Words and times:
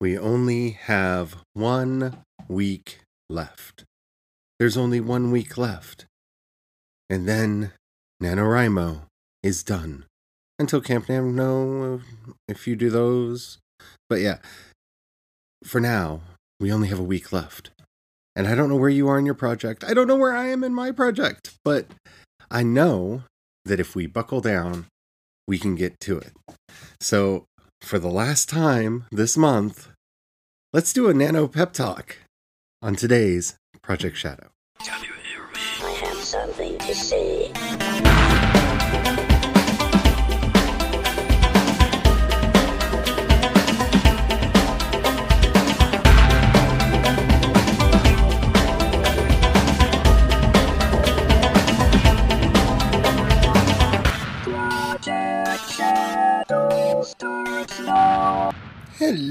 We 0.00 0.18
only 0.18 0.70
have 0.70 1.36
one 1.54 2.18
week 2.48 3.00
left. 3.30 3.84
There's 4.58 4.76
only 4.76 5.00
one 5.00 5.30
week 5.30 5.56
left. 5.56 6.06
And 7.08 7.28
then 7.28 7.72
NaNoWriMo 8.22 9.02
is 9.42 9.62
done. 9.62 10.04
Until 10.58 10.80
Camp 10.80 11.08
Nano, 11.08 12.00
if 12.48 12.66
you 12.66 12.76
do 12.76 12.90
those. 12.90 13.58
But 14.08 14.20
yeah, 14.20 14.38
for 15.64 15.80
now, 15.80 16.20
we 16.60 16.72
only 16.72 16.88
have 16.88 17.00
a 17.00 17.04
week 17.04 17.32
left. 17.32 17.70
And 18.36 18.46
I 18.46 18.54
don't 18.54 18.68
know 18.68 18.76
where 18.76 18.90
you 18.90 19.08
are 19.08 19.18
in 19.18 19.26
your 19.26 19.34
project. 19.34 19.84
I 19.84 19.94
don't 19.94 20.08
know 20.08 20.16
where 20.16 20.34
I 20.34 20.48
am 20.48 20.64
in 20.64 20.74
my 20.74 20.92
project. 20.92 21.54
But 21.64 21.86
I 22.50 22.62
know 22.62 23.22
that 23.64 23.80
if 23.80 23.94
we 23.94 24.06
buckle 24.06 24.40
down, 24.40 24.86
we 25.46 25.58
can 25.58 25.74
get 25.74 25.98
to 26.00 26.18
it. 26.18 26.32
So, 27.00 27.46
for 27.84 27.98
the 27.98 28.10
last 28.10 28.48
time 28.48 29.04
this 29.12 29.36
month, 29.36 29.90
let's 30.72 30.92
do 30.92 31.08
a 31.08 31.14
nano 31.14 31.46
pep 31.46 31.72
talk 31.72 32.16
on 32.80 32.96
today's 32.96 33.56
Project 33.82 34.16
Shadow. 34.16 34.48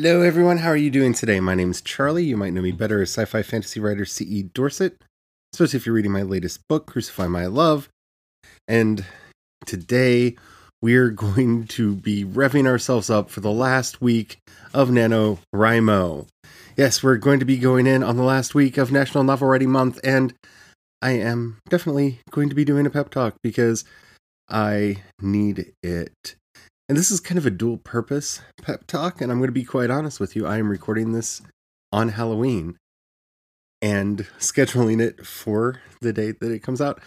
Hello, 0.04 0.22
everyone. 0.22 0.58
How 0.58 0.68
are 0.68 0.76
you 0.76 0.92
doing 0.92 1.14
today? 1.14 1.40
My 1.40 1.56
name 1.56 1.72
is 1.72 1.82
Charlie. 1.82 2.26
You 2.26 2.36
might 2.36 2.52
know 2.52 2.62
me 2.62 2.74
better 2.74 3.02
as 3.02 3.10
sci 3.10 3.24
fi 3.24 3.42
fantasy 3.42 3.80
writer 3.80 4.04
C.E. 4.04 4.50
Dorsett, 4.54 5.02
especially 5.54 5.78
if 5.78 5.86
you're 5.86 5.96
reading 5.96 6.12
my 6.12 6.24
latest 6.24 6.60
book, 6.68 6.88
Crucify 6.88 7.28
My 7.28 7.46
Love. 7.46 7.88
And 8.68 9.06
today 9.66 10.36
we're 10.82 11.10
going 11.28 11.68
to 11.68 11.96
be 11.96 12.26
revving 12.26 12.68
ourselves 12.68 13.10
up 13.10 13.30
for 13.30 13.40
the 13.40 13.50
last 13.50 14.02
week 14.02 14.40
of 14.74 14.90
NaNoWriMo. 14.90 16.28
Yes, 16.76 17.02
we're 17.02 17.16
going 17.16 17.40
to 17.40 17.46
be 17.46 17.58
going 17.58 17.88
in 17.88 18.04
on 18.04 18.18
the 18.18 18.24
last 18.24 18.54
week 18.54 18.78
of 18.78 18.92
National 18.92 19.24
Novel 19.24 19.48
Writing 19.48 19.72
Month, 19.72 20.02
and 20.04 20.34
I 21.02 21.12
am 21.12 21.60
definitely 21.70 22.20
going 22.30 22.50
to 22.50 22.56
be 22.56 22.66
doing 22.66 22.86
a 22.86 22.90
pep 22.90 23.10
talk 23.10 23.36
because 23.42 23.86
I 24.50 24.98
need 25.22 25.72
it. 25.82 26.36
And 26.94 27.00
this 27.00 27.10
is 27.10 27.20
kind 27.20 27.40
of 27.40 27.48
a 27.48 27.50
dual 27.50 27.78
purpose 27.78 28.40
pep 28.62 28.86
talk. 28.86 29.20
And 29.20 29.32
I'm 29.32 29.40
going 29.40 29.48
to 29.48 29.52
be 29.52 29.64
quite 29.64 29.90
honest 29.90 30.20
with 30.20 30.36
you. 30.36 30.46
I 30.46 30.60
am 30.60 30.70
recording 30.70 31.12
this 31.12 31.42
on 31.92 32.10
Halloween 32.10 32.78
and 33.82 34.28
scheduling 34.38 35.02
it 35.02 35.26
for 35.26 35.82
the 36.02 36.14
date 36.14 36.40
that 36.40 36.52
it 36.52 36.62
comes 36.62 36.80
out. 36.80 37.02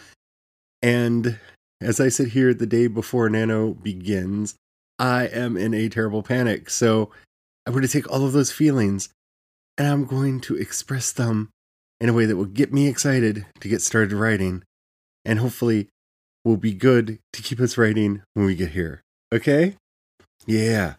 And 0.81 1.39
as 1.79 2.01
I 2.01 2.09
sit 2.09 2.31
here 2.31 2.53
the 2.53 2.65
day 2.65 2.87
before 2.87 3.29
Nano 3.29 3.75
begins, 3.75 4.55
I 4.99 5.27
am 5.27 5.55
in 5.55 5.73
a 5.73 5.87
terrible 5.87 6.21
panic. 6.21 6.69
So 6.69 7.09
I'm 7.65 7.71
going 7.71 7.85
to 7.85 7.87
take 7.87 8.11
all 8.11 8.25
of 8.25 8.33
those 8.33 8.51
feelings 8.51 9.07
and 9.77 9.87
I'm 9.87 10.03
going 10.03 10.41
to 10.41 10.57
express 10.57 11.13
them 11.13 11.49
in 12.01 12.09
a 12.09 12.13
way 12.13 12.25
that 12.25 12.35
will 12.35 12.43
get 12.43 12.73
me 12.73 12.89
excited 12.89 13.45
to 13.61 13.69
get 13.69 13.81
started 13.81 14.11
writing. 14.11 14.65
And 15.23 15.39
hopefully 15.39 15.87
will 16.43 16.57
be 16.57 16.73
good 16.73 17.19
to 17.31 17.41
keep 17.41 17.61
us 17.61 17.77
writing 17.77 18.23
when 18.33 18.45
we 18.45 18.55
get 18.55 18.71
here. 18.71 19.01
Okay? 19.33 19.75
Yeah. 20.45 20.95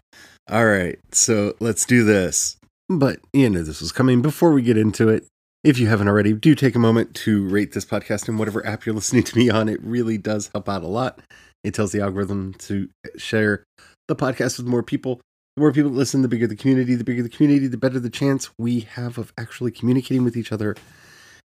All 0.50 0.66
right. 0.66 0.98
So 1.12 1.54
let's 1.60 1.84
do 1.84 2.04
this. 2.04 2.56
But 2.88 3.20
you 3.32 3.50
know 3.50 3.62
this 3.62 3.80
was 3.80 3.92
coming 3.92 4.22
before 4.22 4.52
we 4.52 4.62
get 4.62 4.78
into 4.78 5.08
it. 5.08 5.26
If 5.64 5.78
you 5.78 5.88
haven't 5.88 6.08
already, 6.08 6.32
do 6.32 6.54
take 6.54 6.74
a 6.74 6.78
moment 6.78 7.14
to 7.16 7.46
rate 7.46 7.72
this 7.72 7.84
podcast 7.84 8.28
in 8.28 8.38
whatever 8.38 8.64
app 8.66 8.86
you're 8.86 8.94
listening 8.94 9.24
to 9.24 9.36
me 9.36 9.50
on. 9.50 9.68
It 9.68 9.82
really 9.82 10.18
does 10.18 10.50
help 10.52 10.68
out 10.68 10.82
a 10.82 10.86
lot. 10.86 11.20
It 11.64 11.74
tells 11.74 11.92
the 11.92 12.00
algorithm 12.00 12.54
to 12.54 12.88
share 13.16 13.64
the 14.06 14.16
podcast 14.16 14.58
with 14.58 14.66
more 14.66 14.82
people. 14.82 15.20
The 15.56 15.60
more 15.60 15.72
people 15.72 15.90
listen, 15.90 16.22
the 16.22 16.28
bigger 16.28 16.46
the 16.46 16.56
community. 16.56 16.94
The 16.94 17.04
bigger 17.04 17.22
the 17.22 17.28
community, 17.28 17.66
the 17.66 17.76
better 17.76 17.98
the 17.98 18.10
chance 18.10 18.50
we 18.58 18.80
have 18.80 19.18
of 19.18 19.32
actually 19.36 19.72
communicating 19.72 20.24
with 20.24 20.36
each 20.36 20.52
other. 20.52 20.76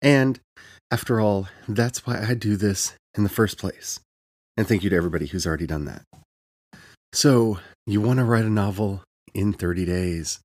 And 0.01 0.39
after 0.91 1.21
all, 1.21 1.47
that's 1.67 2.05
why 2.05 2.21
I 2.21 2.33
do 2.33 2.57
this 2.57 2.93
in 3.15 3.23
the 3.23 3.29
first 3.29 3.57
place. 3.57 3.99
And 4.57 4.67
thank 4.67 4.83
you 4.83 4.89
to 4.89 4.95
everybody 4.95 5.27
who's 5.27 5.45
already 5.45 5.67
done 5.67 5.85
that. 5.85 6.03
So, 7.11 7.59
you 7.87 8.01
want 8.01 8.19
to 8.19 8.25
write 8.25 8.45
a 8.45 8.49
novel 8.49 9.03
in 9.33 9.53
30 9.53 9.85
days. 9.85 10.39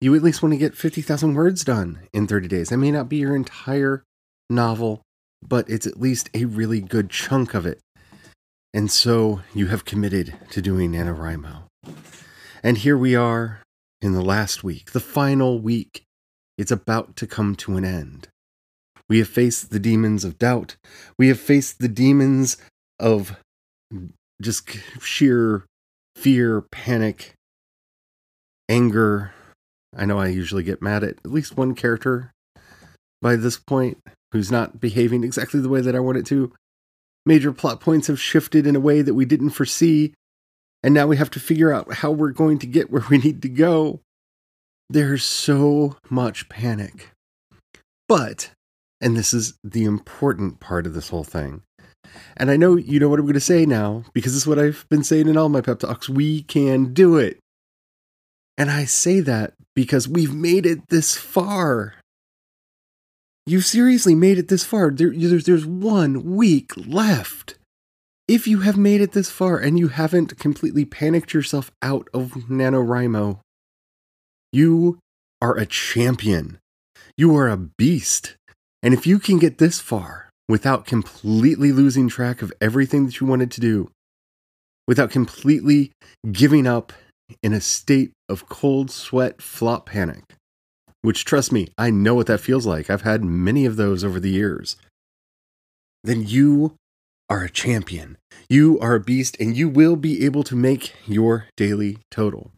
You 0.00 0.14
at 0.14 0.22
least 0.22 0.42
want 0.42 0.52
to 0.52 0.58
get 0.58 0.76
50,000 0.76 1.34
words 1.34 1.64
done 1.64 2.00
in 2.12 2.26
30 2.26 2.48
days. 2.48 2.68
That 2.68 2.78
may 2.78 2.90
not 2.90 3.08
be 3.08 3.16
your 3.16 3.36
entire 3.36 4.04
novel, 4.48 5.02
but 5.46 5.68
it's 5.68 5.86
at 5.86 6.00
least 6.00 6.30
a 6.34 6.44
really 6.44 6.80
good 6.80 7.10
chunk 7.10 7.52
of 7.52 7.66
it. 7.66 7.80
And 8.72 8.90
so 8.90 9.40
you 9.54 9.66
have 9.66 9.84
committed 9.84 10.34
to 10.50 10.62
doing 10.62 10.92
NaNoWriMo. 10.92 11.64
And 12.62 12.78
here 12.78 12.96
we 12.96 13.14
are 13.14 13.62
in 14.00 14.12
the 14.12 14.22
last 14.22 14.62
week, 14.62 14.92
the 14.92 15.00
final 15.00 15.58
week. 15.58 16.04
It's 16.56 16.70
about 16.70 17.16
to 17.16 17.26
come 17.26 17.54
to 17.56 17.76
an 17.76 17.84
end. 17.84 18.28
We 19.08 19.18
have 19.18 19.28
faced 19.28 19.70
the 19.70 19.78
demons 19.78 20.24
of 20.24 20.38
doubt. 20.38 20.76
We 21.18 21.28
have 21.28 21.40
faced 21.40 21.78
the 21.78 21.88
demons 21.88 22.56
of 23.00 23.36
just 24.40 24.68
sheer 25.00 25.64
fear, 26.18 26.62
panic, 26.72 27.34
anger. 28.68 29.32
I 29.96 30.04
know 30.04 30.18
I 30.18 30.28
usually 30.28 30.64
get 30.64 30.82
mad 30.82 31.04
at 31.04 31.18
at 31.24 31.30
least 31.30 31.56
one 31.56 31.74
character 31.74 32.32
by 33.22 33.36
this 33.36 33.56
point 33.56 33.98
who's 34.32 34.50
not 34.50 34.80
behaving 34.80 35.24
exactly 35.24 35.60
the 35.60 35.68
way 35.68 35.80
that 35.80 35.94
I 35.94 36.00
want 36.00 36.18
it 36.18 36.26
to. 36.26 36.52
Major 37.24 37.52
plot 37.52 37.80
points 37.80 38.08
have 38.08 38.20
shifted 38.20 38.66
in 38.66 38.74
a 38.74 38.80
way 38.80 39.00
that 39.02 39.14
we 39.14 39.24
didn't 39.24 39.50
foresee, 39.50 40.14
and 40.82 40.92
now 40.92 41.06
we 41.06 41.16
have 41.16 41.30
to 41.30 41.40
figure 41.40 41.72
out 41.72 41.94
how 41.94 42.10
we're 42.10 42.30
going 42.30 42.58
to 42.58 42.66
get 42.66 42.90
where 42.90 43.04
we 43.08 43.18
need 43.18 43.42
to 43.42 43.48
go. 43.48 44.00
There's 44.90 45.24
so 45.24 45.96
much 46.10 46.48
panic. 46.48 47.10
But, 48.08 48.50
and 49.00 49.16
this 49.16 49.32
is 49.34 49.54
the 49.62 49.84
important 49.84 50.60
part 50.60 50.86
of 50.86 50.94
this 50.94 51.10
whole 51.10 51.24
thing, 51.24 51.62
and 52.36 52.50
I 52.50 52.56
know 52.56 52.76
you 52.76 53.00
know 53.00 53.08
what 53.08 53.18
I'm 53.18 53.26
going 53.26 53.34
to 53.34 53.40
say 53.40 53.66
now 53.66 54.04
because 54.12 54.34
is 54.34 54.46
what 54.46 54.58
I've 54.58 54.86
been 54.88 55.04
saying 55.04 55.28
in 55.28 55.36
all 55.36 55.48
my 55.48 55.60
pep 55.60 55.80
talks. 55.80 56.08
We 56.08 56.42
can 56.42 56.92
do 56.92 57.16
it. 57.16 57.38
And 58.56 58.70
I 58.70 58.84
say 58.84 59.20
that 59.20 59.54
because 59.74 60.08
we've 60.08 60.34
made 60.34 60.66
it 60.66 60.88
this 60.88 61.16
far. 61.16 61.94
You've 63.46 63.64
seriously 63.64 64.14
made 64.14 64.38
it 64.38 64.48
this 64.48 64.64
far. 64.64 64.90
There, 64.90 65.12
there's, 65.14 65.44
there's 65.44 65.66
one 65.66 66.34
week 66.36 66.72
left. 66.76 67.54
If 68.26 68.46
you 68.46 68.60
have 68.60 68.76
made 68.76 69.00
it 69.00 69.12
this 69.12 69.30
far 69.30 69.56
and 69.56 69.78
you 69.78 69.88
haven't 69.88 70.38
completely 70.38 70.84
panicked 70.84 71.32
yourself 71.32 71.70
out 71.80 72.08
of 72.12 72.32
NaNoWriMo, 72.32 73.38
you 74.52 74.98
are 75.40 75.56
a 75.56 75.64
champion. 75.64 76.58
You 77.16 77.34
are 77.36 77.48
a 77.48 77.56
beast. 77.56 78.36
And 78.82 78.92
if 78.92 79.06
you 79.06 79.18
can 79.18 79.38
get 79.38 79.58
this 79.58 79.80
far, 79.80 80.27
without 80.48 80.86
completely 80.86 81.72
losing 81.72 82.08
track 82.08 82.42
of 82.42 82.52
everything 82.60 83.04
that 83.06 83.20
you 83.20 83.26
wanted 83.26 83.50
to 83.52 83.60
do, 83.60 83.90
without 84.86 85.10
completely 85.10 85.92
giving 86.32 86.66
up 86.66 86.92
in 87.42 87.52
a 87.52 87.60
state 87.60 88.12
of 88.28 88.48
cold 88.48 88.90
sweat 88.90 89.42
flop 89.42 89.86
panic. 89.86 90.24
Which, 91.02 91.24
trust 91.24 91.52
me, 91.52 91.68
I 91.76 91.90
know 91.90 92.14
what 92.14 92.26
that 92.26 92.40
feels 92.40 92.66
like. 92.66 92.90
I've 92.90 93.02
had 93.02 93.22
many 93.22 93.66
of 93.66 93.76
those 93.76 94.02
over 94.02 94.18
the 94.18 94.30
years. 94.30 94.76
Then 96.02 96.26
you 96.26 96.74
are 97.28 97.44
a 97.44 97.50
champion. 97.50 98.16
You 98.48 98.78
are 98.80 98.94
a 98.94 99.00
beast, 99.00 99.36
and 99.38 99.56
you 99.56 99.68
will 99.68 99.96
be 99.96 100.24
able 100.24 100.42
to 100.44 100.56
make 100.56 100.94
your 101.06 101.46
daily 101.56 101.98
total. 102.10 102.50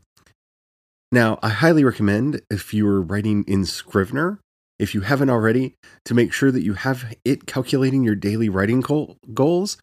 Now, 1.13 1.39
I 1.43 1.49
highly 1.49 1.83
recommend 1.83 2.41
if 2.49 2.73
you're 2.73 3.03
writing 3.03 3.45
in 3.49 3.67
Scrivener 3.67 4.39
if 4.81 4.95
you 4.95 5.03
haven't 5.03 5.29
already, 5.29 5.75
to 6.07 6.15
make 6.15 6.33
sure 6.33 6.51
that 6.51 6.63
you 6.63 6.73
have 6.73 7.15
it 7.25 7.47
calculating 7.47 8.03
your 8.03 8.15
daily 8.15 8.49
writing 8.49 8.81
goals. 8.81 9.77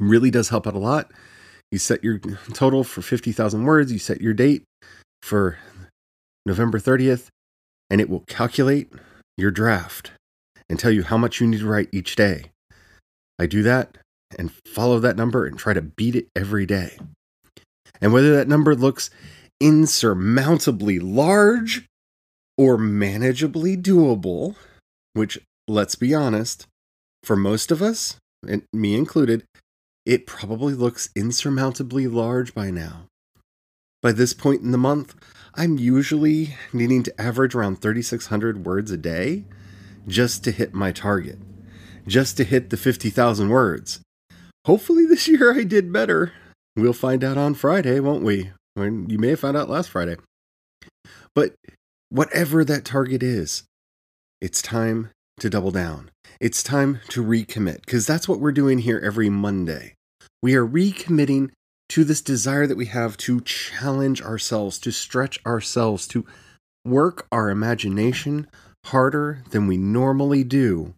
Really 0.00 0.30
does 0.30 0.48
help 0.48 0.66
out 0.66 0.74
a 0.74 0.78
lot. 0.78 1.12
You 1.70 1.78
set 1.78 2.02
your 2.02 2.18
total 2.52 2.82
for 2.82 3.02
50,000 3.02 3.64
words, 3.64 3.92
you 3.92 3.98
set 3.98 4.20
your 4.20 4.34
date 4.34 4.64
for 5.22 5.58
November 6.44 6.78
30th, 6.78 7.28
and 7.88 8.00
it 8.00 8.10
will 8.10 8.24
calculate 8.26 8.92
your 9.36 9.50
draft 9.50 10.10
and 10.68 10.78
tell 10.78 10.90
you 10.90 11.04
how 11.04 11.16
much 11.16 11.40
you 11.40 11.46
need 11.46 11.60
to 11.60 11.66
write 11.66 11.88
each 11.92 12.16
day. 12.16 12.46
I 13.38 13.46
do 13.46 13.62
that 13.62 13.98
and 14.36 14.52
follow 14.66 14.98
that 14.98 15.16
number 15.16 15.46
and 15.46 15.56
try 15.56 15.72
to 15.72 15.82
beat 15.82 16.16
it 16.16 16.26
every 16.34 16.66
day. 16.66 16.98
And 18.00 18.12
whether 18.12 18.34
that 18.34 18.48
number 18.48 18.74
looks 18.74 19.10
insurmountably 19.60 20.98
large 20.98 21.86
or 22.56 22.76
manageably 22.76 23.76
doable, 23.76 24.54
which, 25.12 25.38
let's 25.66 25.94
be 25.94 26.14
honest, 26.14 26.66
for 27.22 27.36
most 27.36 27.70
of 27.70 27.82
us, 27.82 28.16
and 28.46 28.62
me 28.72 28.94
included, 28.94 29.44
it 30.06 30.26
probably 30.26 30.74
looks 30.74 31.08
insurmountably 31.16 32.06
large 32.06 32.54
by 32.54 32.70
now. 32.70 33.06
by 34.04 34.12
this 34.12 34.34
point 34.34 34.60
in 34.60 34.70
the 34.70 34.76
month, 34.76 35.14
I'm 35.54 35.78
usually 35.78 36.56
needing 36.74 37.02
to 37.04 37.20
average 37.20 37.54
around 37.54 37.80
3,600 37.80 38.66
words 38.66 38.90
a 38.90 38.98
day 38.98 39.44
just 40.06 40.44
to 40.44 40.50
hit 40.50 40.74
my 40.74 40.92
target, 40.92 41.38
just 42.06 42.36
to 42.36 42.44
hit 42.44 42.68
the 42.68 42.76
50,000 42.76 43.48
words. 43.48 44.00
Hopefully, 44.66 45.06
this 45.06 45.26
year 45.26 45.58
I 45.58 45.62
did 45.64 45.90
better. 45.90 46.34
We'll 46.76 46.92
find 46.92 47.24
out 47.24 47.38
on 47.38 47.54
Friday, 47.54 47.98
won't 47.98 48.22
we? 48.22 48.50
When 48.74 49.08
you 49.08 49.18
may 49.18 49.28
have 49.28 49.40
found 49.40 49.56
out 49.56 49.70
last 49.70 49.88
Friday. 49.88 50.16
But 51.34 51.54
whatever 52.14 52.64
that 52.64 52.84
target 52.84 53.24
is, 53.24 53.64
it's 54.40 54.62
time 54.62 55.10
to 55.40 55.50
double 55.50 55.72
down. 55.72 56.12
It's 56.40 56.62
time 56.62 57.00
to 57.08 57.24
recommit 57.24 57.80
because 57.84 58.06
that's 58.06 58.28
what 58.28 58.38
we're 58.38 58.52
doing 58.52 58.78
here 58.78 59.00
every 59.04 59.28
Monday. 59.28 59.94
We 60.40 60.54
are 60.54 60.66
recommitting 60.66 61.50
to 61.88 62.04
this 62.04 62.22
desire 62.22 62.68
that 62.68 62.76
we 62.76 62.86
have 62.86 63.16
to 63.16 63.40
challenge 63.40 64.22
ourselves, 64.22 64.78
to 64.78 64.92
stretch 64.92 65.44
ourselves, 65.44 66.06
to 66.08 66.24
work 66.84 67.26
our 67.32 67.50
imagination 67.50 68.46
harder 68.86 69.42
than 69.50 69.66
we 69.66 69.76
normally 69.76 70.44
do 70.44 70.94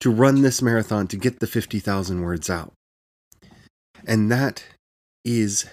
to 0.00 0.10
run 0.10 0.40
this 0.40 0.62
marathon 0.62 1.06
to 1.08 1.18
get 1.18 1.40
the 1.40 1.46
50,000 1.46 2.22
words 2.22 2.48
out. 2.48 2.72
And 4.06 4.32
that 4.32 4.64
is 5.22 5.66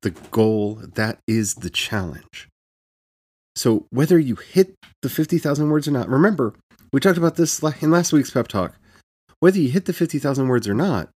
the 0.00 0.10
goal, 0.10 0.80
that 0.94 1.18
is 1.28 1.56
the 1.56 1.68
challenge. 1.68 2.48
So, 3.56 3.86
whether 3.90 4.18
you 4.18 4.36
hit 4.36 4.74
the 5.02 5.08
50,000 5.08 5.68
words 5.68 5.86
or 5.86 5.92
not, 5.92 6.08
remember, 6.08 6.54
we 6.92 7.00
talked 7.00 7.18
about 7.18 7.36
this 7.36 7.62
in 7.80 7.90
last 7.90 8.12
week's 8.12 8.30
pep 8.30 8.48
talk. 8.48 8.74
Whether 9.40 9.58
you 9.58 9.70
hit 9.70 9.84
the 9.84 9.92
50,000 9.92 10.48
words 10.48 10.68
or 10.68 10.74
not, 10.74 11.10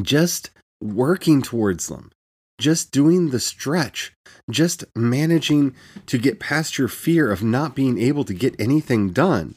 just 0.00 0.50
working 0.80 1.42
towards 1.42 1.88
them, 1.88 2.10
just 2.58 2.90
doing 2.90 3.30
the 3.30 3.40
stretch, 3.40 4.12
just 4.50 4.84
managing 4.94 5.74
to 6.06 6.18
get 6.18 6.40
past 6.40 6.78
your 6.78 6.88
fear 6.88 7.30
of 7.30 7.42
not 7.42 7.74
being 7.74 7.98
able 7.98 8.24
to 8.24 8.34
get 8.34 8.60
anything 8.60 9.10
done, 9.10 9.56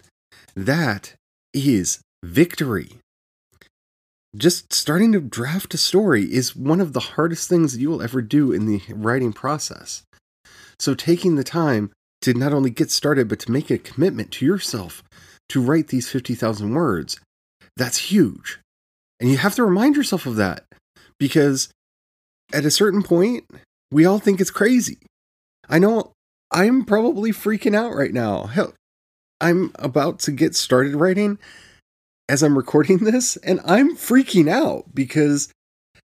that 0.55 1.15
is 1.53 1.99
victory. 2.23 2.99
Just 4.35 4.73
starting 4.73 5.11
to 5.13 5.21
draft 5.21 5.73
a 5.73 5.77
story 5.77 6.23
is 6.23 6.55
one 6.55 6.81
of 6.81 6.93
the 6.93 6.99
hardest 6.99 7.47
things 7.47 7.77
you 7.77 7.89
will 7.89 8.01
ever 8.01 8.21
do 8.21 8.51
in 8.51 8.65
the 8.65 8.81
writing 8.89 9.31
process. 9.31 10.03
So, 10.79 10.93
taking 10.93 11.35
the 11.35 11.43
time 11.43 11.91
to 12.21 12.33
not 12.33 12.53
only 12.53 12.69
get 12.69 12.91
started, 12.91 13.27
but 13.27 13.39
to 13.39 13.51
make 13.51 13.69
a 13.69 13.77
commitment 13.77 14.31
to 14.31 14.45
yourself 14.45 15.03
to 15.49 15.61
write 15.61 15.89
these 15.89 16.09
50,000 16.09 16.73
words, 16.73 17.19
that's 17.77 18.09
huge. 18.09 18.59
And 19.19 19.29
you 19.29 19.37
have 19.37 19.55
to 19.55 19.63
remind 19.63 19.95
yourself 19.95 20.25
of 20.25 20.35
that 20.37 20.65
because 21.19 21.69
at 22.53 22.65
a 22.65 22.71
certain 22.71 23.03
point, 23.03 23.45
we 23.91 24.05
all 24.05 24.19
think 24.19 24.41
it's 24.41 24.51
crazy. 24.51 24.97
I 25.69 25.79
know 25.79 26.11
I'm 26.51 26.85
probably 26.85 27.31
freaking 27.31 27.75
out 27.75 27.95
right 27.95 28.13
now. 28.13 28.43
Hell, 28.43 28.73
I'm 29.41 29.71
about 29.75 30.19
to 30.19 30.31
get 30.31 30.55
started 30.55 30.95
writing 30.95 31.37
as 32.29 32.43
I'm 32.43 32.57
recording 32.57 32.97
this, 33.03 33.37
and 33.37 33.59
I'm 33.65 33.95
freaking 33.95 34.49
out 34.49 34.93
because 34.93 35.49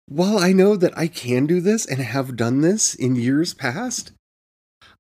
while 0.07 0.39
I 0.39 0.53
know 0.53 0.77
that 0.77 0.97
I 0.97 1.07
can 1.07 1.47
do 1.47 1.61
this 1.61 1.85
and 1.85 2.01
have 2.01 2.37
done 2.37 2.61
this 2.61 2.95
in 2.95 3.15
years 3.17 3.53
past, 3.53 4.13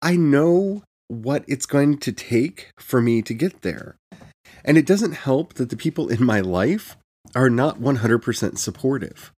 I 0.00 0.17
know 0.17 0.83
what 1.09 1.45
it's 1.49 1.67
going 1.67 1.99
to 1.99 2.12
take 2.12 2.71
for 2.79 3.00
me 3.00 3.23
to 3.23 3.35
get 3.35 3.62
there. 3.62 3.97
And 4.65 4.77
it 4.77 4.87
doesn't 4.87 5.12
help 5.12 5.55
that 5.55 5.71
the 5.71 5.77
people 5.77 6.09
in 6.09 6.25
my 6.25 6.41
life 6.41 6.97
are 7.35 7.50
not 7.50 7.81
100% 7.81 8.59
supportive. 8.59 9.33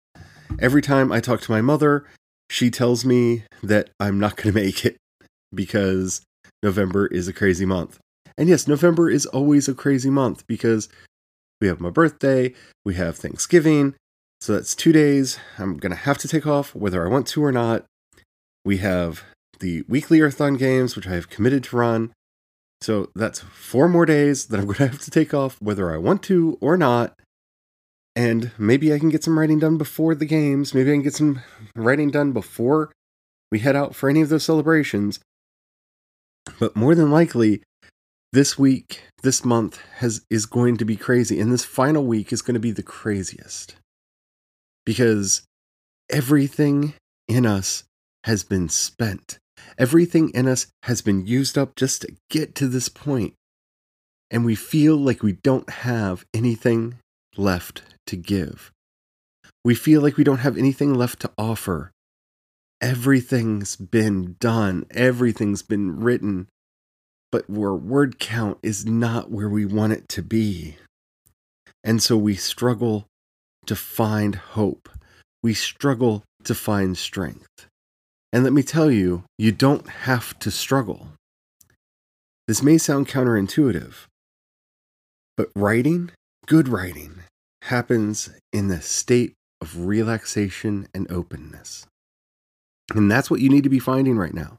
Every 0.59 0.83
time 0.83 1.12
I 1.12 1.21
talk 1.21 1.41
to 1.43 1.53
my 1.53 1.61
mother, 1.61 2.05
she 2.51 2.71
tells 2.71 3.05
me 3.05 3.45
that 3.62 3.91
I'm 4.01 4.19
not 4.19 4.37
going 4.37 4.53
to 4.53 4.61
make 4.61 4.85
it 4.85 4.97
because 5.55 6.23
November 6.62 7.07
is 7.07 7.29
a 7.29 7.33
crazy 7.33 7.65
month. 7.65 7.99
And 8.37 8.49
yes, 8.49 8.67
November 8.67 9.09
is 9.11 9.27
always 9.27 9.69
a 9.69 9.75
crazy 9.75 10.11
month 10.11 10.47
because 10.47 10.89
we 11.61 11.69
have 11.69 11.81
my 11.81 11.91
birthday, 11.91 12.55
we 12.85 12.95
have 12.95 13.17
Thanksgiving. 13.17 13.95
So 14.41 14.55
that's 14.55 14.75
two 14.75 14.93
days 14.93 15.39
I'm 15.59 15.77
going 15.77 15.91
to 15.91 15.97
have 15.97 16.19
to 16.19 16.29
take 16.29 16.47
off 16.47 16.75
whether 16.75 17.05
I 17.05 17.11
want 17.11 17.27
to 17.29 17.45
or 17.45 17.53
not. 17.53 17.85
We 18.65 18.79
have 18.79 19.23
the 19.61 19.83
weekly 19.89 20.21
Earthdawn 20.21 20.59
games, 20.59 20.97
which 20.97 21.07
I 21.07 21.15
have 21.15 21.31
committed 21.31 21.65
to 21.65 21.77
run. 21.77 22.12
So 22.81 23.11
that's 23.15 23.41
four 23.41 23.89
more 23.89 24.07
days 24.07 24.47
that 24.47 24.59
I'm 24.59 24.67
going 24.67 24.77
to 24.77 24.89
have 24.89 25.01
to 25.03 25.11
take 25.11 25.33
off 25.33 25.61
whether 25.61 25.93
I 25.93 25.99
want 25.99 26.23
to 26.25 26.59
or 26.61 26.77
not. 26.77 27.15
And 28.17 28.51
maybe 28.59 28.93
I 28.93 28.99
can 28.99 29.09
get 29.09 29.23
some 29.23 29.39
writing 29.39 29.61
done 29.61 29.79
before 29.79 30.15
the 30.15 30.27
games. 30.27 30.75
Maybe 30.75 30.91
I 30.91 30.95
can 30.95 31.03
get 31.03 31.15
some 31.15 31.41
writing 31.77 32.11
done 32.11 32.33
before 32.33 32.93
we 33.53 33.61
head 33.61 33.77
out 33.77 33.95
for 33.95 34.09
any 34.09 34.21
of 34.21 34.29
those 34.29 34.45
celebrations. 34.45 35.21
But 36.59 36.75
more 36.75 36.95
than 36.95 37.11
likely, 37.11 37.62
this 38.33 38.59
week, 38.59 39.05
this 39.23 39.45
month 39.45 39.81
has 39.97 40.23
is 40.31 40.47
going 40.47 40.77
to 40.79 40.85
be 40.85 40.97
crazy, 40.97 41.41
and 41.41 41.53
this 41.53 41.65
final 41.65 42.05
week 42.05 42.33
is 42.33 42.43
going 42.43 42.55
to 42.55 42.61
be 42.61 42.71
the 42.71 42.83
craziest. 42.83 43.77
Because 44.85 45.43
everything 46.09 46.95
in 47.29 47.47
us 47.47 47.85
has 48.25 48.43
been 48.43 48.69
spent. 48.69 49.39
Everything 49.79 50.31
in 50.31 50.47
us 50.47 50.67
has 50.85 51.03
been 51.03 51.27
used 51.27 51.57
up 51.57 51.77
just 51.77 52.03
to 52.03 52.15
get 52.29 52.55
to 52.57 52.69
this. 52.69 52.91
And 54.31 54.45
we 54.45 54.55
feel 54.55 54.97
like 54.97 55.23
we 55.23 55.33
don't 55.33 55.69
have 55.71 56.25
anything 56.33 56.97
left 57.37 57.83
to 58.07 58.17
give. 58.17 58.71
We 59.65 59.75
feel 59.75 60.01
like 60.01 60.17
we 60.17 60.25
don't 60.25 60.39
have 60.39 60.57
anything 60.57 60.95
left 60.95 61.21
to 61.21 61.31
offer. 61.37 61.91
Everything's 62.81 63.77
been 63.77 64.37
done, 64.41 64.87
everything's 64.91 65.62
been 65.62 66.01
written, 66.01 66.49
but 67.31 67.45
our 67.51 67.75
word 67.75 68.19
count 68.19 68.59
is 68.62 68.87
not 68.87 69.31
where 69.31 69.49
we 69.49 69.67
want 69.67 69.93
it 69.93 70.09
to 70.11 70.23
be. 70.23 70.77
And 71.85 72.03
so 72.03 72.17
we 72.17 72.35
struggle 72.37 73.07
to 73.67 73.77
find 73.77 74.35
hope. 74.35 74.89
We 75.43 75.55
struggle 75.55 76.25
to 76.45 76.55
find 76.55 76.97
strength. 76.97 77.67
And 78.32 78.44
let 78.44 78.53
me 78.53 78.62
tell 78.62 78.91
you, 78.91 79.25
you 79.38 79.50
don't 79.53 79.88
have 79.88 80.38
to 80.41 80.50
struggle. 80.50 81.09
This 82.47 82.62
may 82.62 82.79
sound 82.79 83.09
counterintuitive, 83.09 84.06
but 85.37 85.50
writing, 85.55 86.11
good 86.47 86.69
writing, 86.69 87.21
happens 87.62 88.31
in 88.53 88.69
the 88.69 88.81
state 88.81 89.35
of 89.61 89.87
relaxation 89.87 90.88
and 90.94 91.11
openness. 91.11 91.87
And 92.94 93.11
that's 93.11 93.31
what 93.31 93.41
you 93.41 93.49
need 93.49 93.65
to 93.65 93.71
be 93.71 93.79
finding 93.79 94.17
right 94.17 94.35
now. 94.35 94.59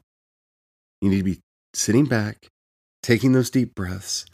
You 1.00 1.10
need 1.10 1.18
to 1.18 1.24
be 1.24 1.40
sitting 1.74 2.06
back, 2.06 2.46
taking 3.02 3.32
those 3.32 3.50
deep 3.50 3.74
breaths, 3.74 4.24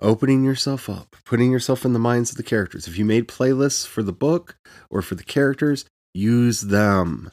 opening 0.00 0.44
yourself 0.44 0.88
up, 0.88 1.16
putting 1.24 1.50
yourself 1.50 1.84
in 1.84 1.92
the 1.92 1.98
minds 1.98 2.30
of 2.30 2.36
the 2.36 2.42
characters. 2.42 2.86
If 2.86 2.96
you 2.96 3.04
made 3.04 3.28
playlists 3.28 3.86
for 3.86 4.02
the 4.02 4.12
book 4.12 4.56
or 4.90 5.02
for 5.02 5.14
the 5.14 5.24
characters, 5.24 5.84
use 6.14 6.62
them. 6.62 7.30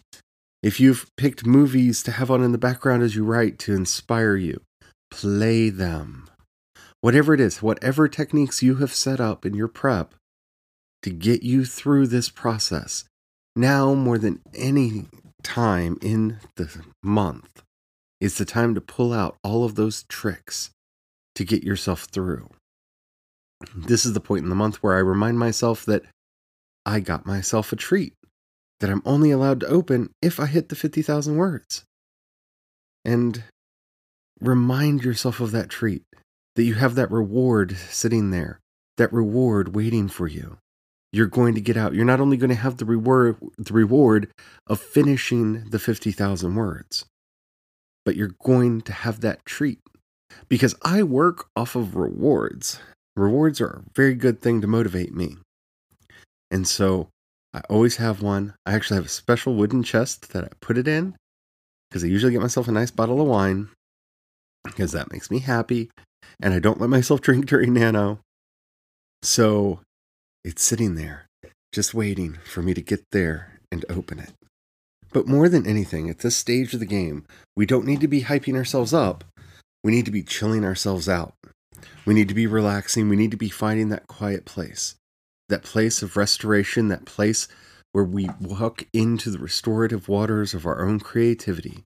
If 0.64 0.80
you've 0.80 1.10
picked 1.18 1.46
movies 1.46 2.04
to 2.04 2.12
have 2.12 2.30
on 2.30 2.44
in 2.44 2.52
the 2.52 2.58
background 2.58 3.02
as 3.02 3.16
you 3.16 3.24
write 3.24 3.58
to 3.60 3.74
inspire 3.74 4.36
you, 4.36 4.62
play 5.10 5.70
them. 5.70 6.30
Whatever 7.02 7.34
it 7.34 7.40
is, 7.40 7.64
whatever 7.64 8.08
techniques 8.08 8.62
you 8.62 8.76
have 8.76 8.94
set 8.94 9.20
up 9.20 9.46
in 9.46 9.56
your 9.56 9.68
prep, 9.68 10.14
to 11.02 11.10
get 11.10 11.42
you 11.42 11.66
through 11.66 12.08
this 12.08 12.30
process 12.30 13.06
now 13.56 13.96
more 13.96 14.20
than 14.20 14.40
any 14.54 15.08
time 15.42 15.98
in 16.02 16.40
the 16.56 16.84
month 17.02 17.64
is 18.20 18.38
the 18.38 18.46
time 18.46 18.76
to 18.76 18.82
pull 18.82 19.12
out 19.12 19.38
all 19.44 19.66
of 19.66 19.74
those 19.74 20.04
tricks 20.04 20.70
to 21.34 21.44
get 21.44 21.64
yourself 21.64 22.04
through. 22.12 22.50
This 23.76 24.06
is 24.06 24.14
the 24.14 24.20
point 24.20 24.44
in 24.44 24.50
the 24.50 24.56
month 24.56 24.84
where 24.84 24.96
I 24.96 25.00
remind 25.00 25.40
myself 25.40 25.86
that 25.86 26.04
I 26.86 27.00
got 27.00 27.26
myself 27.26 27.74
a 27.74 27.76
treat 27.76 28.14
that 28.82 28.90
I'm 28.90 29.02
only 29.06 29.32
allowed 29.32 29.62
to 29.62 29.68
open 29.68 30.12
if 30.22 30.40
I 30.40 30.46
hit 30.46 30.70
the 30.70 30.76
50,000 30.76 31.38
words. 31.38 31.86
And 33.06 33.44
remind 34.40 35.04
yourself 35.04 35.40
of 35.40 35.52
that 35.52 35.70
treat, 35.70 36.04
that 36.56 36.64
you 36.64 36.76
have 36.76 36.96
that 36.96 37.10
reward 37.10 37.78
sitting 37.78 38.32
there, 38.32 38.60
that 38.98 39.14
reward 39.14 39.74
waiting 39.74 40.08
for 40.08 40.28
you 40.28 40.58
you're 41.12 41.28
going 41.28 41.56
to 41.56 41.62
get 41.62 41.78
out. 41.78 41.94
You're 41.94 42.06
not 42.06 42.22
only 42.22 42.38
going 42.38 42.50
to 42.50 42.56
have 42.56 42.78
the 42.78 42.86
reward 42.86 43.38
the 43.58 43.74
reward 43.74 44.32
of 44.68 44.80
finishing 44.80 45.70
the 45.70 45.80
50,000 45.80 46.56
words, 46.56 47.06
but 48.06 48.16
you're 48.16 48.36
going 48.44 48.82
to 48.82 48.94
have 48.94 49.22
that 49.22 49.46
treat. 49.46 49.80
Because 50.48 50.76
I 50.84 51.04
work 51.04 51.48
off 51.56 51.76
of 51.76 51.96
rewards. 51.96 52.80
Rewards 53.18 53.60
are 53.60 53.84
a 53.86 53.94
very 53.94 54.16
good 54.16 54.42
thing 54.42 54.62
to 54.62 54.68
motivate 54.68 55.14
me. 55.14 55.36
And 56.50 56.66
so 56.66 57.10
I 57.54 57.62
always 57.70 57.98
have 57.98 58.22
one. 58.22 58.54
I 58.66 58.74
actually 58.74 58.96
have 58.96 59.06
a 59.06 59.10
special 59.10 59.56
wooden 59.56 59.84
chest 59.84 60.32
that 60.34 60.46
I 60.46 60.50
put 60.62 60.78
it 60.78 60.88
in 60.88 61.16
because 61.90 62.04
I 62.04 62.08
usually 62.08 62.32
get 62.32 62.42
myself 62.42 62.68
a 62.68 62.72
nice 62.72 62.92
bottle 62.92 63.22
of 63.22 63.28
wine 63.28 63.70
because 64.64 64.92
that 64.94 65.12
makes 65.12 65.30
me 65.30 65.40
happy 65.40 65.90
and 66.42 66.54
I 66.54 66.60
don't 66.60 66.80
let 66.80 66.90
myself 66.90 67.22
drink 67.22 67.46
during 67.46 67.74
nano. 67.74 68.20
So 69.24 69.82
it's 70.44 70.64
sitting 70.64 70.96
there, 70.96 71.26
just 71.74 71.94
waiting 71.94 72.38
for 72.46 72.62
me 72.62 72.74
to 72.74 72.82
get 72.82 73.04
there 73.12 73.60
and 73.72 73.86
open 73.90 74.20
it. 74.20 74.34
But 75.14 75.28
more 75.28 75.50
than 75.50 75.68
anything, 75.68 76.10
at 76.10 76.20
this 76.20 76.38
stage 76.38 76.74
of 76.74 76.80
the 76.80 76.86
game, 76.86 77.26
we 77.56 77.66
don't 77.66 77.86
need 77.86 78.00
to 78.02 78.08
be 78.08 78.24
hyping 78.24 78.56
ourselves 78.56 78.94
up. 78.94 79.26
We 79.84 79.92
need 79.92 80.06
to 80.06 80.12
be 80.12 80.24
chilling 80.24 80.64
ourselves 80.64 81.10
out. 81.10 81.34
We 82.06 82.14
need 82.14 82.30
to 82.30 82.34
be 82.34 82.48
relaxing. 82.48 83.10
We 83.10 83.16
need 83.18 83.32
to 83.32 83.38
be 83.38 83.50
finding 83.50 83.90
that 83.90 84.08
quiet 84.08 84.46
place, 84.46 84.96
that 85.52 85.64
place 85.64 86.02
of 86.02 86.18
restoration, 86.18 86.88
that 86.88 87.06
place 87.06 87.48
where 87.92 88.04
we 88.04 88.30
walk 88.40 88.86
into 88.94 89.30
the 89.30 89.40
restorative 89.40 90.10
waters 90.10 90.54
of 90.54 90.66
our 90.66 90.86
own 90.86 91.00
creativity. 91.00 91.84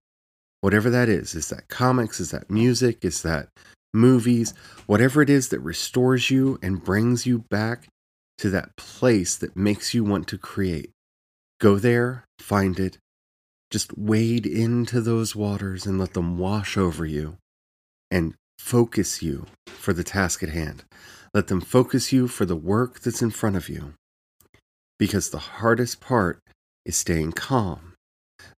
Whatever 0.62 0.89
that 0.89 1.10
is, 1.10 1.36
is 1.36 1.50
that 1.50 1.67
comics, 1.67 2.19
is 2.19 2.31
that 2.31 2.50
music, 2.50 3.03
is 3.03 3.22
that 3.24 3.50
movies, 3.93 4.53
whatever 4.86 5.22
it 5.22 5.29
is 5.29 5.50
that 5.50 5.60
restores 5.60 6.31
you 6.31 6.57
and 6.62 6.84
brings 6.84 7.25
you 7.25 7.39
back 7.50 7.88
to 8.38 8.50
that 8.50 8.75
place 8.75 9.36
that 9.36 9.55
makes 9.55 9.93
you 9.93 10.03
want 10.03 10.27
to 10.27 10.38
create. 10.38 10.91
Go 11.60 11.77
there, 11.77 12.25
find 12.39 12.79
it, 12.79 12.98
just 13.72 13.98
wade 13.98 14.45
into 14.45 15.01
those 15.01 15.36
waters 15.36 15.86
and 15.86 16.00
let 16.00 16.13
them 16.13 16.38
wash 16.38 16.77
over 16.77 17.05
you 17.05 17.38
and 18.12 18.36
focus 18.60 19.22
you 19.22 19.46
for 19.68 19.94
the 19.94 20.04
task 20.04 20.44
at 20.44 20.50
hand. 20.50 20.84
Let 21.34 21.48
them 21.48 21.62
focus 21.62 22.14
you 22.14 22.28
for 22.28 22.46
the 22.46 22.56
work 22.56 23.02
that's 23.02 23.22
in 23.22 23.32
front 23.32 23.56
of 23.56 23.70
you. 23.70 23.94
Because 24.98 25.30
the 25.30 25.60
hardest 25.60 26.00
part 26.00 26.40
is 26.86 26.96
staying 26.96 27.34
calm. 27.34 27.94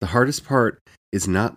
The 0.00 0.08
hardest 0.08 0.44
part 0.44 0.78
is 1.12 1.26
not 1.26 1.56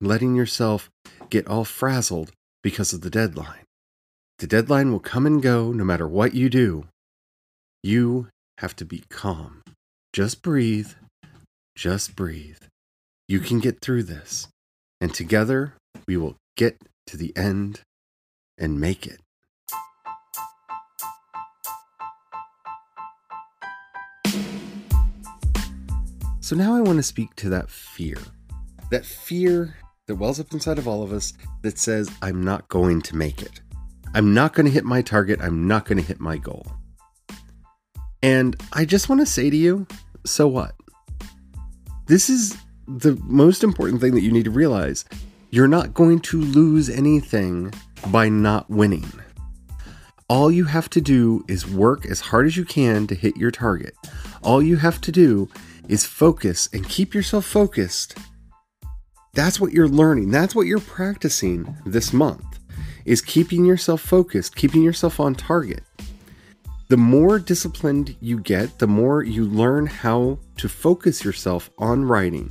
letting 0.00 0.34
yourself 0.34 0.90
get 1.30 1.46
all 1.46 1.64
frazzled 1.64 2.32
because 2.62 2.92
of 2.92 3.00
the 3.00 3.10
deadline. 3.10 3.64
The 4.38 4.46
deadline 4.46 4.92
will 4.92 5.00
come 5.00 5.24
and 5.24 5.40
go 5.40 5.72
no 5.72 5.84
matter 5.84 6.06
what 6.06 6.34
you 6.34 6.50
do. 6.50 6.86
You 7.82 8.28
have 8.58 8.76
to 8.76 8.84
be 8.84 9.04
calm. 9.08 9.62
Just 10.12 10.42
breathe. 10.42 10.90
Just 11.76 12.14
breathe. 12.14 12.58
You 13.28 13.40
can 13.40 13.60
get 13.60 13.80
through 13.80 14.02
this. 14.02 14.48
And 15.00 15.14
together 15.14 15.74
we 16.06 16.16
will 16.16 16.36
get 16.56 16.76
to 17.06 17.16
the 17.16 17.36
end 17.36 17.82
and 18.58 18.80
make 18.80 19.06
it. 19.06 19.20
So 26.40 26.56
now 26.56 26.74
I 26.74 26.80
want 26.80 26.98
to 26.98 27.02
speak 27.02 27.34
to 27.36 27.48
that 27.50 27.70
fear. 27.70 28.18
That 28.90 29.06
fear 29.06 29.76
that 30.06 30.16
wells 30.16 30.38
up 30.38 30.52
inside 30.52 30.78
of 30.78 30.86
all 30.86 31.02
of 31.02 31.12
us 31.12 31.32
that 31.62 31.78
says, 31.78 32.10
I'm 32.20 32.42
not 32.42 32.68
going 32.68 33.00
to 33.02 33.16
make 33.16 33.40
it. 33.40 33.60
I'm 34.14 34.34
not 34.34 34.52
going 34.52 34.66
to 34.66 34.72
hit 34.72 34.84
my 34.84 35.00
target. 35.00 35.40
I'm 35.40 35.66
not 35.66 35.86
going 35.86 35.98
to 35.98 36.04
hit 36.04 36.20
my 36.20 36.36
goal. 36.36 36.66
And 38.22 38.56
I 38.72 38.84
just 38.84 39.08
want 39.08 39.20
to 39.20 39.26
say 39.26 39.48
to 39.48 39.56
you, 39.56 39.86
so 40.26 40.46
what? 40.46 40.74
This 42.06 42.28
is 42.28 42.56
the 42.86 43.16
most 43.24 43.64
important 43.64 44.00
thing 44.00 44.14
that 44.14 44.20
you 44.22 44.32
need 44.32 44.44
to 44.44 44.50
realize. 44.50 45.04
You're 45.54 45.68
not 45.68 45.92
going 45.92 46.20
to 46.20 46.40
lose 46.40 46.88
anything 46.88 47.74
by 48.06 48.30
not 48.30 48.70
winning. 48.70 49.04
All 50.26 50.50
you 50.50 50.64
have 50.64 50.88
to 50.88 51.00
do 51.02 51.44
is 51.46 51.68
work 51.68 52.06
as 52.06 52.20
hard 52.20 52.46
as 52.46 52.56
you 52.56 52.64
can 52.64 53.06
to 53.08 53.14
hit 53.14 53.36
your 53.36 53.50
target. 53.50 53.94
All 54.42 54.62
you 54.62 54.76
have 54.76 54.98
to 55.02 55.12
do 55.12 55.50
is 55.90 56.06
focus 56.06 56.70
and 56.72 56.88
keep 56.88 57.12
yourself 57.12 57.44
focused. 57.44 58.16
That's 59.34 59.60
what 59.60 59.72
you're 59.72 59.88
learning. 59.88 60.30
That's 60.30 60.54
what 60.54 60.66
you're 60.66 60.80
practicing 60.80 61.76
this 61.84 62.14
month 62.14 62.58
is 63.04 63.20
keeping 63.20 63.66
yourself 63.66 64.00
focused, 64.00 64.56
keeping 64.56 64.82
yourself 64.82 65.20
on 65.20 65.34
target. 65.34 65.82
The 66.88 66.96
more 66.96 67.38
disciplined 67.38 68.16
you 68.20 68.40
get, 68.40 68.78
the 68.78 68.86
more 68.86 69.22
you 69.22 69.44
learn 69.44 69.84
how 69.84 70.38
to 70.56 70.68
focus 70.70 71.24
yourself 71.24 71.68
on 71.76 72.06
writing, 72.06 72.50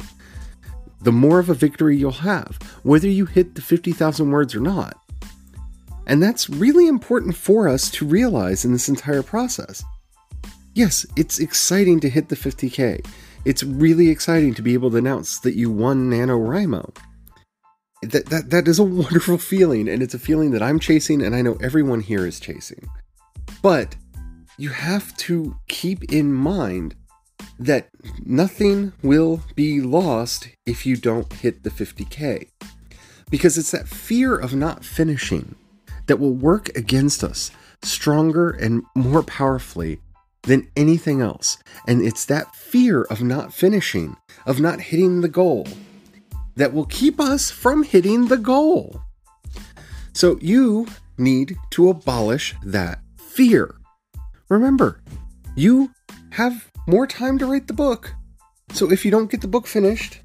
the 1.01 1.11
more 1.11 1.39
of 1.39 1.49
a 1.49 1.53
victory 1.53 1.97
you'll 1.97 2.11
have, 2.11 2.57
whether 2.83 3.07
you 3.07 3.25
hit 3.25 3.55
the 3.55 3.61
50,000 3.61 4.29
words 4.29 4.55
or 4.55 4.59
not. 4.59 4.97
And 6.07 6.21
that's 6.21 6.49
really 6.49 6.87
important 6.87 7.35
for 7.35 7.67
us 7.67 7.89
to 7.91 8.05
realize 8.05 8.65
in 8.65 8.71
this 8.71 8.89
entire 8.89 9.23
process. 9.23 9.83
Yes, 10.73 11.05
it's 11.15 11.39
exciting 11.39 11.99
to 12.01 12.09
hit 12.09 12.29
the 12.29 12.35
50K. 12.35 13.05
It's 13.45 13.63
really 13.63 14.09
exciting 14.09 14.53
to 14.55 14.61
be 14.61 14.73
able 14.73 14.91
to 14.91 14.97
announce 14.97 15.39
that 15.39 15.55
you 15.55 15.69
won 15.69 16.09
NaNoWriMo. 16.09 16.95
That, 18.03 18.27
that, 18.27 18.49
that 18.49 18.67
is 18.67 18.79
a 18.79 18.83
wonderful 19.01 19.37
feeling, 19.37 19.87
and 19.87 20.01
it's 20.01 20.13
a 20.13 20.19
feeling 20.19 20.51
that 20.51 20.61
I'm 20.61 20.79
chasing, 20.79 21.21
and 21.21 21.35
I 21.35 21.41
know 21.41 21.57
everyone 21.61 22.01
here 22.01 22.25
is 22.25 22.39
chasing. 22.39 22.87
But 23.61 23.95
you 24.57 24.69
have 24.69 25.15
to 25.17 25.55
keep 25.67 26.11
in 26.11 26.33
mind 26.33 26.95
that 27.61 27.89
nothing 28.25 28.91
will 29.03 29.41
be 29.55 29.81
lost 29.81 30.49
if 30.65 30.85
you 30.85 30.97
don't 30.97 31.31
hit 31.31 31.63
the 31.63 31.69
50K. 31.69 32.49
Because 33.29 33.57
it's 33.57 33.71
that 33.71 33.87
fear 33.87 34.35
of 34.35 34.55
not 34.55 34.83
finishing 34.83 35.55
that 36.07 36.17
will 36.17 36.33
work 36.33 36.75
against 36.75 37.23
us 37.23 37.51
stronger 37.83 38.49
and 38.49 38.83
more 38.95 39.23
powerfully 39.23 39.99
than 40.43 40.67
anything 40.75 41.21
else. 41.21 41.57
And 41.87 42.01
it's 42.01 42.25
that 42.25 42.55
fear 42.55 43.03
of 43.03 43.21
not 43.21 43.53
finishing, 43.53 44.17
of 44.45 44.59
not 44.59 44.81
hitting 44.81 45.21
the 45.21 45.29
goal, 45.29 45.67
that 46.55 46.73
will 46.73 46.85
keep 46.85 47.19
us 47.19 47.51
from 47.51 47.83
hitting 47.83 48.27
the 48.27 48.37
goal. 48.37 49.01
So 50.13 50.37
you 50.41 50.87
need 51.17 51.57
to 51.71 51.89
abolish 51.89 52.55
that 52.65 52.99
fear. 53.17 53.75
Remember, 54.49 54.99
you 55.55 55.91
have 56.31 56.70
more 56.87 57.07
time 57.07 57.37
to 57.39 57.45
write 57.45 57.67
the 57.67 57.73
book. 57.73 58.13
So 58.73 58.91
if 58.91 59.03
you 59.05 59.11
don't 59.11 59.29
get 59.29 59.41
the 59.41 59.47
book 59.47 59.67
finished, 59.67 60.21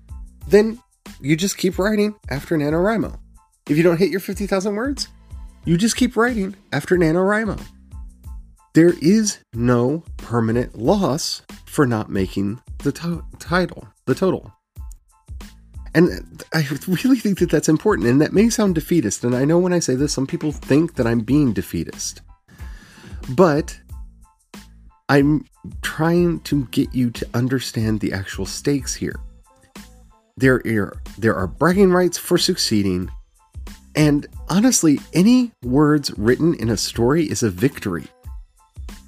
then 0.49 0.81
you 1.21 1.37
just 1.37 1.59
keep 1.59 1.79
writing 1.79 2.15
after 2.31 2.57
NaNoWriMo. 2.57 3.19
If 3.69 3.77
you 3.77 3.83
don't 3.83 3.99
hit 3.99 4.11
your 4.11 4.21
50,000 4.21 4.75
words, 4.75 5.09
you 5.65 5.77
just 5.77 5.97
keep 5.97 6.17
writing 6.17 6.55
after 6.73 6.97
NaNoWriMo. 6.97 7.61
There 8.75 8.95
is 9.01 9.39
no 9.55 10.05
permanent 10.17 10.79
loss 10.79 11.43
for 11.65 11.87
not 11.87 12.11
making 12.11 12.61
the 12.79 12.93
title, 12.93 13.89
the 14.05 14.15
total. 14.15 14.53
And 15.95 16.45
I 16.53 16.67
really 16.87 17.19
think 17.19 17.39
that 17.39 17.51
that's 17.51 17.71
important. 17.71 18.07
And 18.07 18.21
that 18.21 18.35
may 18.35 18.51
sound 18.51 18.75
defeatist. 18.75 19.25
And 19.25 19.35
I 19.35 19.47
know 19.47 19.59
when 19.59 19.73
I 19.73 19.79
say 19.79 19.95
this, 19.95 20.13
some 20.13 20.27
people 20.27 20.53
think 20.53 20.97
that 20.97 21.07
I'm 21.07 21.21
being 21.21 21.55
defeatist. 21.55 22.21
But 23.31 23.81
I'm 25.09 25.45
trying 25.83 26.41
to 26.41 26.65
get 26.67 26.95
you 26.95 27.11
to 27.11 27.29
understand 27.35 28.01
the 28.01 28.13
actual 28.13 28.45
stakes 28.45 28.95
here. 28.95 29.21
There 30.37 30.61
are, 30.67 30.97
there 31.17 31.35
are 31.35 31.47
bragging 31.47 31.93
rights 31.93 32.19
for 32.19 32.37
succeeding. 32.37 33.11
And 33.95 34.27
honestly, 34.49 34.99
any 35.15 35.53
words 35.63 36.11
written 36.19 36.55
in 36.55 36.69
a 36.69 36.77
story 36.77 37.25
is 37.25 37.43
a 37.43 37.51
victory. 37.51 38.09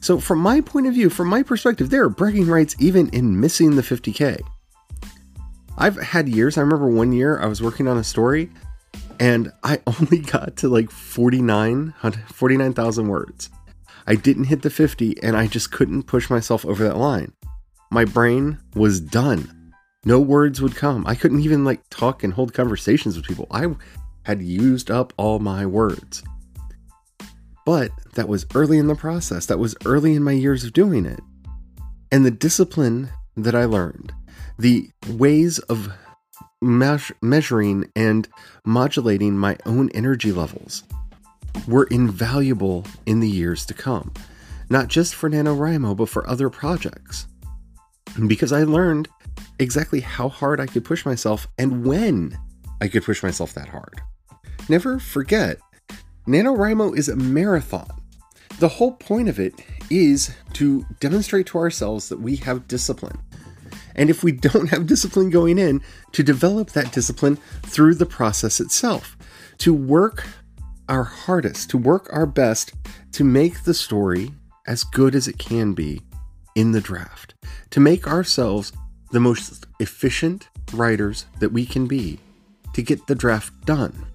So, 0.01 0.21
from 0.21 0.39
my 0.39 0.61
point 0.61 0.87
of 0.87 0.95
view, 0.95 1.11
from 1.11 1.29
my 1.29 1.43
perspective, 1.43 1.91
there 1.91 2.05
are 2.05 2.09
bragging 2.09 2.47
rights 2.47 2.77
even 2.79 3.09
in 3.11 3.41
missing 3.41 3.75
the 3.75 3.83
50K. 3.83 4.41
I've 5.77 6.01
had 6.01 6.29
years, 6.29 6.57
I 6.57 6.63
remember 6.63 6.89
one 6.89 7.13
year 7.13 7.41
I 7.41 7.47
was 7.47 7.61
working 7.61 7.89
on 7.89 7.99
a 7.99 8.05
story 8.05 8.51
and 9.21 9.53
I 9.63 9.81
only 9.87 10.21
got 10.21 10.57
to 10.59 10.69
like 10.69 10.91
49, 10.91 11.95
49,000 12.33 13.09
words. 13.09 13.51
I 14.09 14.15
didn't 14.15 14.45
hit 14.45 14.63
the 14.63 14.71
50 14.71 15.23
and 15.23 15.37
I 15.37 15.47
just 15.47 15.71
couldn't 15.71 16.05
push 16.05 16.31
myself 16.31 16.65
over 16.65 16.83
that 16.85 16.97
line. 16.97 17.31
My 17.91 18.07
brain 18.07 18.59
was 18.75 19.01
done. 19.01 19.75
No 20.07 20.19
words 20.19 20.63
would 20.63 20.75
come. 20.75 21.07
I 21.07 21.15
couldn't 21.15 21.43
even 21.43 21.63
like 21.63 21.83
talk 21.91 22.25
and 22.25 22.33
hold 22.33 22.55
conversations 22.55 23.17
with 23.17 23.27
people. 23.27 23.47
I 23.51 23.67
had 24.23 24.41
used 24.41 24.91
up 24.91 25.13
all 25.19 25.41
my 25.41 25.67
words. 25.67 26.23
But 27.67 27.91
that 28.15 28.29
was 28.29 28.47
early 28.55 28.79
in 28.79 28.87
the 28.87 28.95
process. 28.95 29.45
That 29.45 29.59
was 29.59 29.77
early 29.85 30.15
in 30.15 30.25
my 30.25 30.33
years 30.33 30.65
of 30.65 30.73
doing 30.73 31.05
it. 31.05 31.21
And 32.11 32.25
the 32.25 32.31
discipline 32.31 33.11
that 33.37 33.55
I 33.55 33.67
learned, 33.67 34.15
the 34.59 34.89
ways 35.07 35.59
of 35.59 35.93
measuring 36.63 37.93
and 37.95 38.27
modulating 38.65 39.37
my 39.37 39.59
own 39.67 39.91
energy 39.91 40.33
levels 40.33 40.83
were 41.67 41.85
invaluable 41.91 42.85
in 43.07 43.21
the 43.21 43.29
years 43.29 43.67
to 43.67 43.75
come. 43.75 44.13
Not 44.71 44.89
just 44.89 45.15
for 45.15 45.31
NaNoWriMo, 45.31 45.97
but 45.97 46.09
for 46.09 46.29
other 46.29 46.51
projects. 46.51 47.27
Because 48.27 48.53
I 48.53 48.65
learned 48.65 49.09
exactly 49.59 50.01
how 50.01 50.29
hard 50.29 50.61
I 50.61 50.67
could 50.67 50.85
push 50.85 51.05
myself 51.05 51.49
and 51.59 51.85
when 51.85 52.39
I 52.81 52.89
could 52.89 53.05
push 53.05 53.23
myself 53.23 53.55
that 53.55 53.69
hard. 53.69 54.01
Never 54.69 54.99
forget 54.99 55.59
NaNoWriMo 56.27 56.97
is 56.97 57.09
a 57.09 57.17
marathon. 57.17 57.89
The 58.59 58.69
whole 58.69 58.93
point 58.93 59.29
of 59.29 59.39
it 59.39 59.55
is 59.89 60.35
to 60.55 60.85
demonstrate 61.01 61.47
to 61.47 61.59
ourselves 61.59 62.09
that 62.09 62.21
we 62.21 62.37
have 62.37 62.69
discipline. 62.69 63.19
And 63.95 64.11
if 64.11 64.23
we 64.23 64.33
don't 64.33 64.69
have 64.69 64.87
discipline 64.87 65.31
going 65.31 65.59
in, 65.59 65.81
to 66.13 66.23
develop 66.23 66.71
that 66.71 66.93
discipline 66.93 67.37
through 67.63 67.95
the 67.95 68.07
process 68.07 68.61
itself, 68.61 69.17
to 69.59 69.73
work 69.73 70.27
our 70.89 71.05
hardest, 71.05 71.71
to 71.71 71.79
work 71.79 72.09
our 72.13 72.27
best 72.27 72.73
to 73.13 73.25
make 73.25 73.65
the 73.65 73.75
story 73.75 74.31
as 74.67 74.85
good 74.85 75.15
as 75.15 75.29
it 75.29 75.39
can 75.39 75.73
be 75.73 76.01
in 76.55 76.73
the 76.73 76.81
draft, 76.81 77.35
to 77.71 77.81
make 77.81 78.07
ourselves 78.07 78.73
the 79.11 79.21
most 79.21 79.67
efficient 79.81 80.49
writers 80.73 81.27
that 81.41 81.53
we 81.53 81.65
can 81.65 81.87
be 81.87 82.19
to 82.75 82.83
get 82.83 83.07
the 83.07 83.15
draft 83.15 83.53
done. 83.65 84.07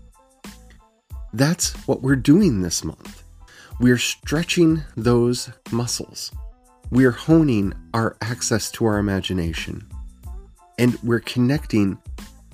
That's 1.34 1.74
what 1.88 2.02
we're 2.02 2.16
doing 2.16 2.62
this 2.62 2.84
month. 2.84 3.24
We're 3.80 3.98
stretching 3.98 4.84
those 4.96 5.50
muscles. 5.72 6.32
We're 6.92 7.12
honing 7.12 7.74
our 7.94 8.16
access 8.22 8.70
to 8.72 8.86
our 8.86 9.00
imagination. 9.00 9.88
And 10.78 10.98
we're 11.02 11.20
connecting 11.22 11.98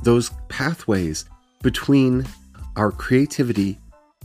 those 0.03 0.31
pathways 0.47 1.25
between 1.61 2.25
our 2.77 2.91
creativity 2.91 3.77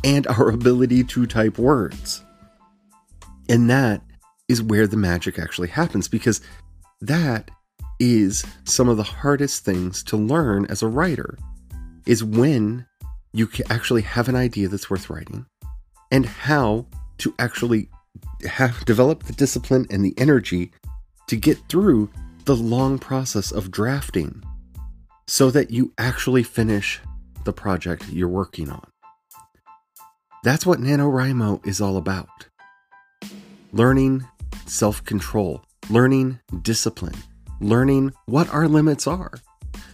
and 0.04 0.26
our 0.26 0.50
ability 0.50 1.02
to 1.02 1.26
type 1.26 1.58
words. 1.58 2.22
And 3.48 3.68
that 3.70 4.02
is 4.48 4.62
where 4.62 4.86
the 4.86 4.96
magic 4.96 5.38
actually 5.38 5.68
happens 5.68 6.06
because 6.06 6.40
that 7.00 7.50
is 7.98 8.44
some 8.64 8.88
of 8.88 8.96
the 8.96 9.02
hardest 9.02 9.64
things 9.64 10.02
to 10.04 10.16
learn 10.16 10.66
as 10.66 10.82
a 10.82 10.88
writer 10.88 11.38
is 12.06 12.22
when 12.22 12.86
you 13.32 13.48
actually 13.70 14.02
have 14.02 14.28
an 14.28 14.36
idea 14.36 14.68
that's 14.68 14.90
worth 14.90 15.08
writing 15.08 15.46
and 16.10 16.26
how 16.26 16.86
to 17.18 17.34
actually 17.38 17.88
have 18.46 18.84
develop 18.84 19.24
the 19.24 19.32
discipline 19.32 19.86
and 19.90 20.04
the 20.04 20.14
energy 20.18 20.70
to 21.28 21.36
get 21.36 21.58
through 21.68 22.10
the 22.44 22.54
long 22.54 22.98
process 22.98 23.50
of 23.50 23.70
drafting 23.70 24.42
so 25.26 25.50
that 25.50 25.70
you 25.70 25.92
actually 25.96 26.42
finish 26.42 27.00
the 27.44 27.52
project 27.52 28.08
you're 28.10 28.28
working 28.28 28.70
on. 28.70 28.86
That's 30.44 30.66
what 30.66 30.78
NaNoWriMo 30.78 31.66
is 31.66 31.80
all 31.80 31.96
about. 31.96 32.28
Learning 33.72 34.28
self 34.66 35.02
control, 35.02 35.64
learning 35.88 36.38
discipline, 36.60 37.14
learning 37.62 38.12
what 38.26 38.50
our 38.50 38.68
limits 38.68 39.06
are. 39.06 39.32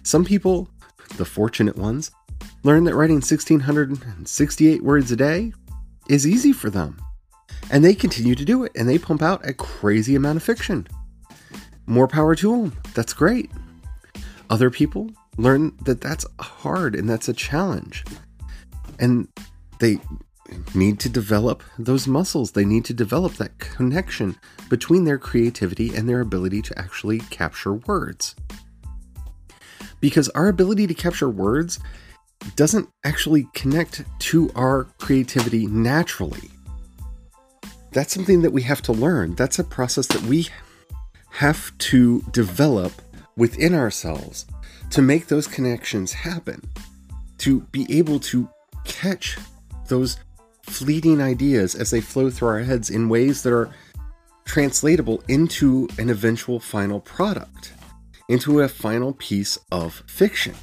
Some 0.02 0.24
people, 0.24 0.68
the 1.18 1.24
fortunate 1.24 1.76
ones, 1.76 2.10
learn 2.64 2.82
that 2.82 2.96
writing 2.96 3.18
1668 3.18 4.82
words 4.82 5.12
a 5.12 5.16
day 5.16 5.52
is 6.08 6.26
easy 6.26 6.52
for 6.52 6.68
them. 6.68 7.00
And 7.70 7.84
they 7.84 7.94
continue 7.94 8.34
to 8.34 8.44
do 8.44 8.64
it 8.64 8.72
and 8.74 8.88
they 8.88 8.98
pump 8.98 9.22
out 9.22 9.48
a 9.48 9.54
crazy 9.54 10.16
amount 10.16 10.38
of 10.38 10.42
fiction. 10.42 10.88
More 11.86 12.08
power 12.08 12.34
to 12.34 12.50
them. 12.50 12.76
That's 12.94 13.12
great. 13.12 13.52
Other 14.50 14.68
people 14.68 15.12
learn 15.36 15.76
that 15.84 16.00
that's 16.00 16.26
hard 16.40 16.96
and 16.96 17.08
that's 17.08 17.28
a 17.28 17.32
challenge. 17.32 18.04
And 18.98 19.28
they 19.78 20.00
need 20.74 21.00
to 21.00 21.08
develop 21.08 21.62
those 21.78 22.06
muscles. 22.06 22.52
They 22.52 22.64
need 22.64 22.84
to 22.86 22.94
develop 22.94 23.34
that 23.34 23.58
connection 23.58 24.36
between 24.68 25.04
their 25.04 25.18
creativity 25.18 25.94
and 25.94 26.08
their 26.08 26.20
ability 26.20 26.62
to 26.62 26.78
actually 26.78 27.18
capture 27.18 27.74
words. 27.74 28.34
Because 30.00 30.28
our 30.30 30.48
ability 30.48 30.86
to 30.86 30.94
capture 30.94 31.28
words 31.28 31.78
doesn't 32.56 32.88
actually 33.04 33.46
connect 33.54 34.04
to 34.18 34.50
our 34.54 34.84
creativity 34.98 35.66
naturally. 35.66 36.50
That's 37.92 38.14
something 38.14 38.42
that 38.42 38.52
we 38.52 38.62
have 38.62 38.82
to 38.82 38.92
learn. 38.92 39.34
That's 39.34 39.58
a 39.58 39.64
process 39.64 40.06
that 40.08 40.22
we 40.22 40.48
have 41.30 41.76
to 41.78 42.22
develop 42.30 42.92
within 43.36 43.74
ourselves 43.74 44.46
to 44.90 45.02
make 45.02 45.26
those 45.26 45.46
connections 45.46 46.12
happen, 46.12 46.62
to 47.38 47.60
be 47.72 47.86
able 47.98 48.20
to 48.20 48.48
catch 48.84 49.38
those 49.88 50.18
fleeting 50.70 51.20
ideas 51.20 51.74
as 51.74 51.90
they 51.90 52.00
flow 52.00 52.30
through 52.30 52.48
our 52.48 52.60
heads 52.60 52.90
in 52.90 53.08
ways 53.08 53.42
that 53.42 53.52
are 53.52 53.70
translatable 54.44 55.22
into 55.28 55.88
an 55.98 56.10
eventual 56.10 56.58
final 56.58 57.00
product, 57.00 57.72
into 58.28 58.60
a 58.60 58.68
final 58.68 59.12
piece 59.12 59.58
of 59.70 60.02
fiction. 60.06 60.54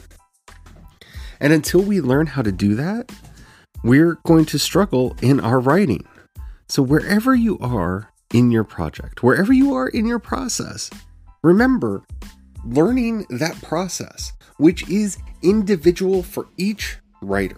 And 1.39 1.53
until 1.53 1.81
we 1.81 2.01
learn 2.01 2.27
how 2.27 2.41
to 2.41 2.51
do 2.51 2.75
that, 2.75 3.11
we're 3.83 4.15
going 4.25 4.45
to 4.45 4.57
struggle 4.57 5.15
in 5.21 5.39
our 5.39 5.59
writing. 5.59 6.05
So, 6.67 6.81
wherever 6.81 7.35
you 7.35 7.57
are 7.59 8.11
in 8.33 8.51
your 8.51 8.63
project, 8.63 9.23
wherever 9.23 9.53
you 9.53 9.73
are 9.73 9.87
in 9.87 10.05
your 10.05 10.19
process, 10.19 10.89
remember 11.43 12.03
learning 12.65 13.25
that 13.29 13.61
process, 13.61 14.33
which 14.57 14.89
is 14.89 15.17
individual 15.43 16.23
for 16.23 16.47
each 16.57 16.97
writer. 17.21 17.57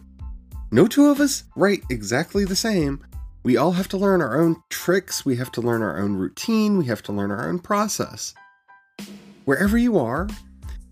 No 0.72 0.86
two 0.86 1.08
of 1.08 1.20
us 1.20 1.46
write 1.56 1.84
exactly 1.90 2.46
the 2.46 2.56
same. 2.56 3.04
We 3.42 3.58
all 3.58 3.72
have 3.72 3.88
to 3.90 3.98
learn 3.98 4.22
our 4.22 4.40
own 4.40 4.62
tricks, 4.70 5.26
we 5.26 5.38
have 5.38 5.52
to 5.54 5.62
learn 5.62 5.82
our 5.82 5.98
own 5.98 6.16
routine, 6.16 6.78
we 6.78 6.86
have 6.86 7.02
to 7.04 7.12
learn 7.12 7.32
our 7.32 7.50
own 7.50 7.60
process. 7.60 8.36
Wherever 9.46 9.78
you 9.78 9.98
are, 9.98 10.28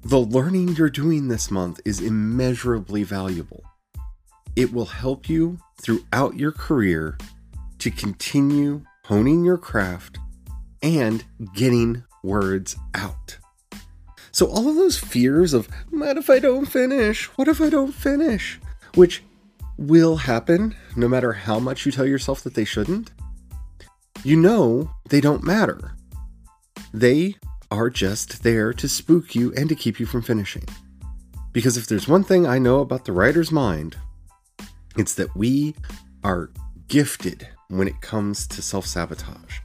the 0.03 0.19
learning 0.19 0.69
you're 0.69 0.89
doing 0.89 1.27
this 1.27 1.51
month 1.51 1.79
is 1.85 2.01
immeasurably 2.01 3.03
valuable. 3.03 3.63
It 4.55 4.73
will 4.73 4.85
help 4.85 5.29
you 5.29 5.59
throughout 5.79 6.35
your 6.35 6.51
career 6.51 7.17
to 7.77 7.91
continue 7.91 8.81
honing 9.05 9.45
your 9.45 9.57
craft 9.57 10.17
and 10.81 11.23
getting 11.53 12.03
words 12.23 12.75
out. 12.95 13.37
So, 14.31 14.47
all 14.47 14.67
of 14.69 14.75
those 14.75 14.97
fears 14.97 15.53
of, 15.53 15.67
what 15.89 16.17
if 16.17 16.29
I 16.29 16.39
don't 16.39 16.65
finish? 16.65 17.25
What 17.37 17.47
if 17.47 17.61
I 17.61 17.69
don't 17.69 17.91
finish? 17.91 18.59
Which 18.95 19.23
will 19.77 20.17
happen 20.17 20.75
no 20.95 21.07
matter 21.07 21.33
how 21.33 21.59
much 21.59 21.85
you 21.85 21.91
tell 21.91 22.05
yourself 22.05 22.41
that 22.41 22.55
they 22.55 22.65
shouldn't, 22.65 23.11
you 24.23 24.35
know 24.35 24.91
they 25.09 25.21
don't 25.21 25.43
matter. 25.43 25.95
They 26.93 27.35
are 27.69 27.89
just 27.89 28.43
there 28.43 28.73
to 28.73 28.89
spook 28.89 29.35
you 29.35 29.53
and 29.55 29.69
to 29.69 29.75
keep 29.75 29.99
you 29.99 30.05
from 30.05 30.21
finishing. 30.21 30.65
Because 31.51 31.77
if 31.77 31.87
there's 31.87 32.07
one 32.07 32.23
thing 32.23 32.45
I 32.45 32.59
know 32.59 32.79
about 32.79 33.05
the 33.05 33.11
writer's 33.11 33.51
mind, 33.51 33.97
it's 34.97 35.15
that 35.15 35.35
we 35.35 35.75
are 36.23 36.49
gifted 36.87 37.47
when 37.69 37.87
it 37.87 38.01
comes 38.01 38.47
to 38.47 38.61
self 38.61 38.85
sabotage. 38.85 39.59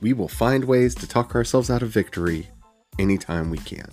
We 0.00 0.12
will 0.12 0.28
find 0.28 0.64
ways 0.64 0.94
to 0.96 1.06
talk 1.06 1.34
ourselves 1.34 1.70
out 1.70 1.82
of 1.82 1.90
victory 1.90 2.48
anytime 2.98 3.50
we 3.50 3.58
can. 3.58 3.88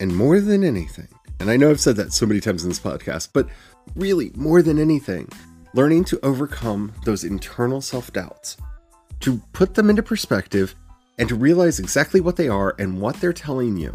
And 0.00 0.14
more 0.14 0.40
than 0.40 0.64
anything, 0.64 1.08
and 1.44 1.50
I 1.50 1.58
know 1.58 1.68
I've 1.68 1.78
said 1.78 1.96
that 1.96 2.14
so 2.14 2.24
many 2.24 2.40
times 2.40 2.62
in 2.62 2.70
this 2.70 2.80
podcast, 2.80 3.28
but 3.34 3.50
really, 3.96 4.32
more 4.34 4.62
than 4.62 4.78
anything, 4.78 5.28
learning 5.74 6.04
to 6.04 6.18
overcome 6.24 6.90
those 7.04 7.22
internal 7.22 7.82
self 7.82 8.10
doubts, 8.14 8.56
to 9.20 9.42
put 9.52 9.74
them 9.74 9.90
into 9.90 10.02
perspective, 10.02 10.74
and 11.18 11.28
to 11.28 11.34
realize 11.34 11.78
exactly 11.78 12.22
what 12.22 12.36
they 12.36 12.48
are 12.48 12.74
and 12.78 12.98
what 12.98 13.20
they're 13.20 13.34
telling 13.34 13.76
you, 13.76 13.94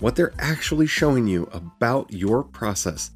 what 0.00 0.16
they're 0.16 0.34
actually 0.40 0.88
showing 0.88 1.28
you 1.28 1.48
about 1.52 2.12
your 2.12 2.42
process 2.42 3.12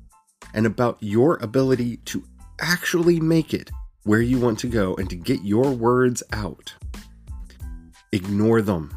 and 0.55 0.65
about 0.65 0.97
your 1.01 1.37
ability 1.39 1.97
to 2.05 2.23
actually 2.61 3.19
make 3.19 3.53
it 3.53 3.69
where 4.05 4.23
you 4.23 4.39
want 4.39 4.61
to 4.61 4.69
go 4.69 4.95
and 4.95 5.11
to 5.11 5.17
get 5.17 5.43
your 5.43 5.73
words 5.73 6.23
out. 6.33 6.73
Ignore 8.13 8.63
them. 8.63 8.97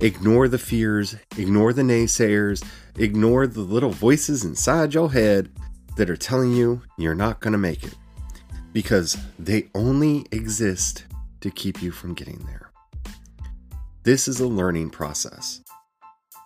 Ignore 0.00 0.48
the 0.48 0.58
fears, 0.58 1.16
ignore 1.38 1.72
the 1.72 1.82
naysayers, 1.82 2.64
ignore 2.98 3.46
the 3.46 3.60
little 3.60 3.90
voices 3.90 4.44
inside 4.44 4.94
your 4.94 5.12
head 5.12 5.50
that 5.96 6.10
are 6.10 6.16
telling 6.16 6.52
you 6.52 6.82
you're 6.98 7.14
not 7.14 7.40
going 7.40 7.52
to 7.52 7.58
make 7.58 7.84
it 7.84 7.94
because 8.72 9.16
they 9.38 9.68
only 9.74 10.26
exist 10.30 11.06
to 11.40 11.50
keep 11.50 11.82
you 11.82 11.90
from 11.90 12.14
getting 12.14 12.44
there. 12.46 12.70
This 14.02 14.28
is 14.28 14.38
a 14.38 14.46
learning 14.46 14.90
process. 14.90 15.62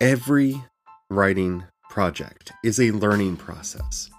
Every 0.00 0.62
writing 1.10 1.64
project 1.90 2.52
is 2.62 2.78
a 2.78 2.92
learning 2.92 3.36
process. 3.36 4.10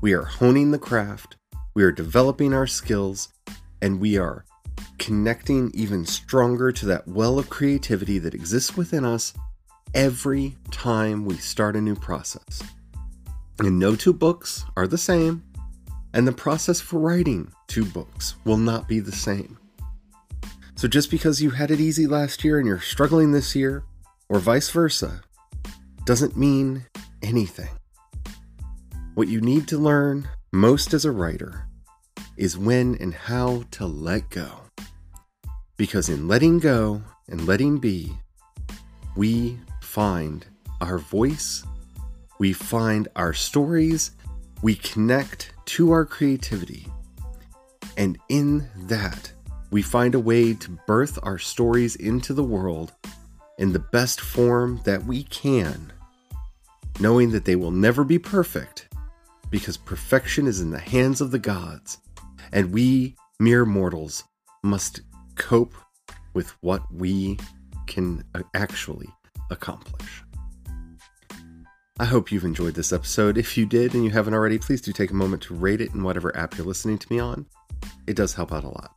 We 0.00 0.12
are 0.14 0.24
honing 0.24 0.70
the 0.70 0.78
craft, 0.78 1.36
we 1.74 1.84
are 1.84 1.92
developing 1.92 2.54
our 2.54 2.66
skills, 2.66 3.28
and 3.82 4.00
we 4.00 4.16
are 4.16 4.44
connecting 4.98 5.70
even 5.74 6.04
stronger 6.04 6.72
to 6.72 6.86
that 6.86 7.06
well 7.06 7.38
of 7.38 7.50
creativity 7.50 8.18
that 8.18 8.34
exists 8.34 8.76
within 8.76 9.04
us 9.04 9.34
every 9.94 10.56
time 10.70 11.24
we 11.24 11.36
start 11.36 11.76
a 11.76 11.80
new 11.80 11.94
process. 11.94 12.62
And 13.58 13.78
no 13.78 13.94
two 13.94 14.12
books 14.12 14.64
are 14.76 14.86
the 14.86 14.98
same, 14.98 15.44
and 16.12 16.26
the 16.26 16.32
process 16.32 16.80
for 16.80 16.98
writing 16.98 17.52
two 17.66 17.84
books 17.84 18.34
will 18.44 18.56
not 18.56 18.88
be 18.88 19.00
the 19.00 19.12
same. 19.12 19.58
So 20.74 20.88
just 20.88 21.10
because 21.10 21.40
you 21.40 21.50
had 21.50 21.70
it 21.70 21.80
easy 21.80 22.06
last 22.06 22.44
year 22.44 22.58
and 22.58 22.66
you're 22.66 22.80
struggling 22.80 23.32
this 23.32 23.54
year, 23.54 23.84
or 24.28 24.38
vice 24.38 24.70
versa, 24.70 25.20
doesn't 26.04 26.36
mean 26.36 26.84
anything. 27.22 27.68
What 29.14 29.28
you 29.28 29.40
need 29.40 29.68
to 29.68 29.78
learn 29.78 30.28
most 30.52 30.92
as 30.92 31.04
a 31.04 31.12
writer 31.12 31.66
is 32.36 32.58
when 32.58 32.96
and 32.96 33.14
how 33.14 33.64
to 33.72 33.86
let 33.86 34.30
go. 34.30 34.60
Because 35.76 36.08
in 36.08 36.28
letting 36.28 36.58
go 36.58 37.02
and 37.28 37.46
letting 37.46 37.78
be, 37.78 38.12
we 39.16 39.58
find 39.80 40.46
our 40.80 40.98
voice, 40.98 41.64
we 42.38 42.52
find 42.52 43.08
our 43.16 43.32
stories, 43.32 44.12
we 44.62 44.74
connect 44.74 45.52
to 45.66 45.90
our 45.90 46.04
creativity. 46.04 46.86
And 47.96 48.18
in 48.28 48.68
that, 48.76 49.32
we 49.70 49.82
find 49.82 50.14
a 50.14 50.20
way 50.20 50.54
to 50.54 50.78
birth 50.86 51.18
our 51.22 51.38
stories 51.38 51.96
into 51.96 52.32
the 52.32 52.44
world 52.44 52.92
in 53.58 53.72
the 53.72 53.78
best 53.78 54.20
form 54.20 54.80
that 54.84 55.04
we 55.04 55.22
can, 55.24 55.92
knowing 56.98 57.30
that 57.30 57.44
they 57.44 57.56
will 57.56 57.70
never 57.70 58.04
be 58.04 58.18
perfect 58.18 58.88
because 59.50 59.76
perfection 59.76 60.46
is 60.46 60.60
in 60.60 60.70
the 60.70 60.78
hands 60.78 61.20
of 61.20 61.30
the 61.30 61.38
gods, 61.38 61.98
and 62.54 62.72
we, 62.72 63.16
mere 63.38 63.66
mortals, 63.66 64.24
must 64.62 65.02
cope 65.34 65.74
with 66.32 66.50
what 66.62 66.82
we 66.90 67.36
can 67.86 68.24
uh, 68.34 68.42
actually 68.54 69.08
accomplish. 69.50 70.22
I 72.00 72.06
hope 72.06 72.32
you've 72.32 72.44
enjoyed 72.44 72.74
this 72.74 72.92
episode. 72.92 73.36
If 73.36 73.58
you 73.58 73.66
did 73.66 73.94
and 73.94 74.04
you 74.04 74.10
haven't 74.10 74.34
already, 74.34 74.58
please 74.58 74.80
do 74.80 74.92
take 74.92 75.10
a 75.10 75.14
moment 75.14 75.42
to 75.44 75.54
rate 75.54 75.80
it 75.80 75.92
in 75.92 76.02
whatever 76.02 76.36
app 76.36 76.56
you're 76.56 76.66
listening 76.66 76.98
to 76.98 77.12
me 77.12 77.18
on. 77.18 77.46
It 78.06 78.16
does 78.16 78.34
help 78.34 78.52
out 78.52 78.64
a 78.64 78.68
lot. 78.68 78.92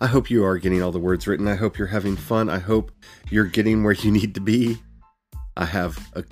I 0.00 0.06
hope 0.06 0.30
you 0.30 0.44
are 0.44 0.58
getting 0.58 0.82
all 0.82 0.92
the 0.92 0.98
words 0.98 1.26
written. 1.26 1.48
I 1.48 1.54
hope 1.54 1.78
you're 1.78 1.88
having 1.88 2.16
fun. 2.16 2.48
I 2.48 2.58
hope 2.58 2.92
you're 3.30 3.46
getting 3.46 3.82
where 3.82 3.94
you 3.94 4.10
need 4.10 4.34
to 4.34 4.40
be. 4.40 4.78
I 5.56 5.64
have 5.64 5.98
a 6.14 6.24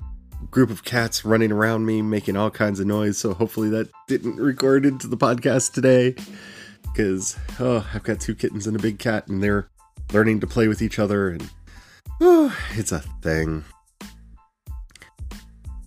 group 0.51 0.69
of 0.69 0.83
cats 0.83 1.25
running 1.25 1.51
around 1.51 1.85
me 1.85 2.01
making 2.01 2.37
all 2.37 2.49
kinds 2.49 2.79
of 2.79 2.87
noise, 2.87 3.17
so 3.17 3.33
hopefully 3.33 3.69
that 3.69 3.89
didn't 4.07 4.37
record 4.37 4.85
into 4.85 5.07
the 5.07 5.17
podcast 5.17 5.73
today. 5.73 6.15
Because, 6.83 7.37
oh, 7.59 7.85
I've 7.93 8.03
got 8.03 8.19
two 8.19 8.35
kittens 8.35 8.67
and 8.67 8.75
a 8.75 8.79
big 8.79 8.99
cat, 8.99 9.27
and 9.27 9.43
they're 9.43 9.69
learning 10.13 10.39
to 10.39 10.47
play 10.47 10.67
with 10.67 10.81
each 10.81 10.99
other, 10.99 11.29
and 11.29 11.49
oh, 12.21 12.57
it's 12.71 12.91
a 12.91 12.99
thing. 13.21 13.65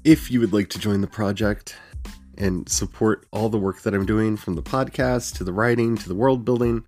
If 0.05 0.31
you 0.31 0.41
would 0.41 0.53
like 0.53 0.69
to 0.71 0.79
join 0.79 1.01
the 1.01 1.07
project 1.07 1.77
and 2.37 2.69
support 2.69 3.27
all 3.33 3.49
the 3.49 3.59
work 3.59 3.83
that 3.83 3.95
I'm 3.95 4.07
doing 4.07 4.37
from 4.37 4.55
the 4.55 4.63
podcast 4.63 5.37
to 5.37 5.45
the 5.45 5.53
writing 5.53 5.97
to 5.97 6.09
the 6.09 6.15
world 6.15 6.45
building, 6.45 6.85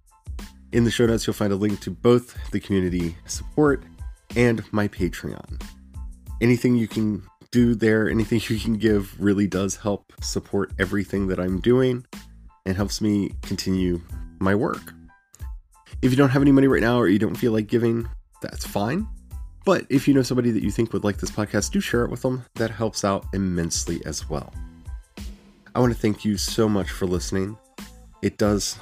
in 0.73 0.85
the 0.85 0.91
show 0.91 1.07
notes 1.07 1.27
you'll 1.27 1.35
find 1.35 1.53
a 1.53 1.57
link 1.57 1.81
to 1.81 1.91
both 1.91 2.37
the 2.51 2.61
community 2.61 3.17
support 3.27 3.83
and 4.37 4.63
my 4.73 4.87
Patreon. 4.87 5.61
Anything 6.41 6.77
you 6.77 6.89
can 6.89 7.23
do 7.51 7.75
there, 7.75 8.09
anything 8.09 8.41
you 8.49 8.59
can 8.59 8.77
give 8.77 9.21
really 9.21 9.47
does 9.47 9.77
help 9.77 10.13
support 10.21 10.73
everything 10.79 11.29
that 11.29 11.41
I'm 11.41 11.61
doing 11.61 12.07
and 12.65 12.77
helps 12.77 13.01
me 13.01 13.33
continue 13.43 14.01
my 14.39 14.55
work. 14.55 14.93
If 16.03 16.11
you 16.11 16.17
don't 16.17 16.31
have 16.31 16.43
any 16.43 16.53
money 16.53 16.67
right 16.67 16.81
now 16.81 16.99
or 16.99 17.09
you 17.09 17.19
don't 17.19 17.35
feel 17.35 17.53
like 17.53 17.67
giving, 17.67 18.09
that's 18.41 18.67
fine. 18.67 19.07
But 19.65 19.85
if 19.91 20.09
you 20.09 20.15
know 20.15 20.23
somebody 20.23 20.51
that 20.53 20.63
you 20.63 20.71
think 20.71 20.93
would 20.93 21.05
like 21.05 21.19
this 21.19 21.31
podcast, 21.31 21.73
do 21.73 21.81
share 21.81 22.05
it 22.05 22.11
with 22.11 22.23
them. 22.23 22.45
That 22.55 22.71
helps 22.71 23.05
out 23.05 23.27
immensely 23.35 24.01
as 24.07 24.29
well. 24.29 24.53
I 25.75 25.81
want 25.81 25.93
to 25.93 25.99
thank 25.99 26.25
you 26.25 26.37
so 26.37 26.69
much 26.69 26.91
for 26.91 27.07
listening. 27.07 27.59
It 28.23 28.39
does 28.39 28.79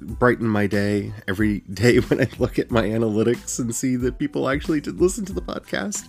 brighten 0.00 0.46
my 0.46 0.66
day 0.66 1.12
every 1.28 1.60
day 1.72 1.98
when 1.98 2.20
I 2.20 2.28
look 2.38 2.58
at 2.58 2.70
my 2.70 2.82
analytics 2.82 3.58
and 3.58 3.74
see 3.74 3.96
that 3.96 4.18
people 4.18 4.48
actually 4.48 4.80
did 4.80 5.00
listen 5.00 5.24
to 5.26 5.32
the 5.32 5.42
podcast. 5.42 6.08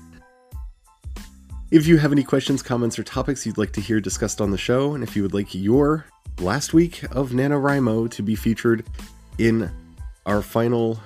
If 1.71 1.88
you 1.88 1.97
have 1.97 2.12
any 2.12 2.23
questions, 2.23 2.62
comments, 2.62 2.99
or 2.99 3.04
topics 3.04 3.43
you'd 3.43 3.58
like 3.58 3.71
to 3.71 3.82
hear 3.82 3.99
discussed 3.99 4.39
on 4.39 4.51
the 4.51 4.58
show, 4.58 4.93
and 4.93 5.04
if 5.04 5.15
you 5.15 5.23
would 5.23 5.34
like 5.34 5.56
your 5.56 6.06
last 6.39 6.73
week 6.75 7.01
of 7.12 7.32
NaNoWriMo 7.32 8.12
to 8.12 8.21
be 8.21 8.36
featured 8.36 8.86
in 9.39 9.71
our 10.28 10.43
final 10.43 10.99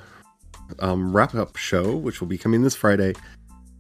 um, 0.80 1.16
wrap 1.16 1.34
up 1.34 1.56
show, 1.56 1.96
which 1.96 2.20
will 2.20 2.28
be 2.28 2.38
coming 2.38 2.62
this 2.62 2.76
Friday. 2.76 3.14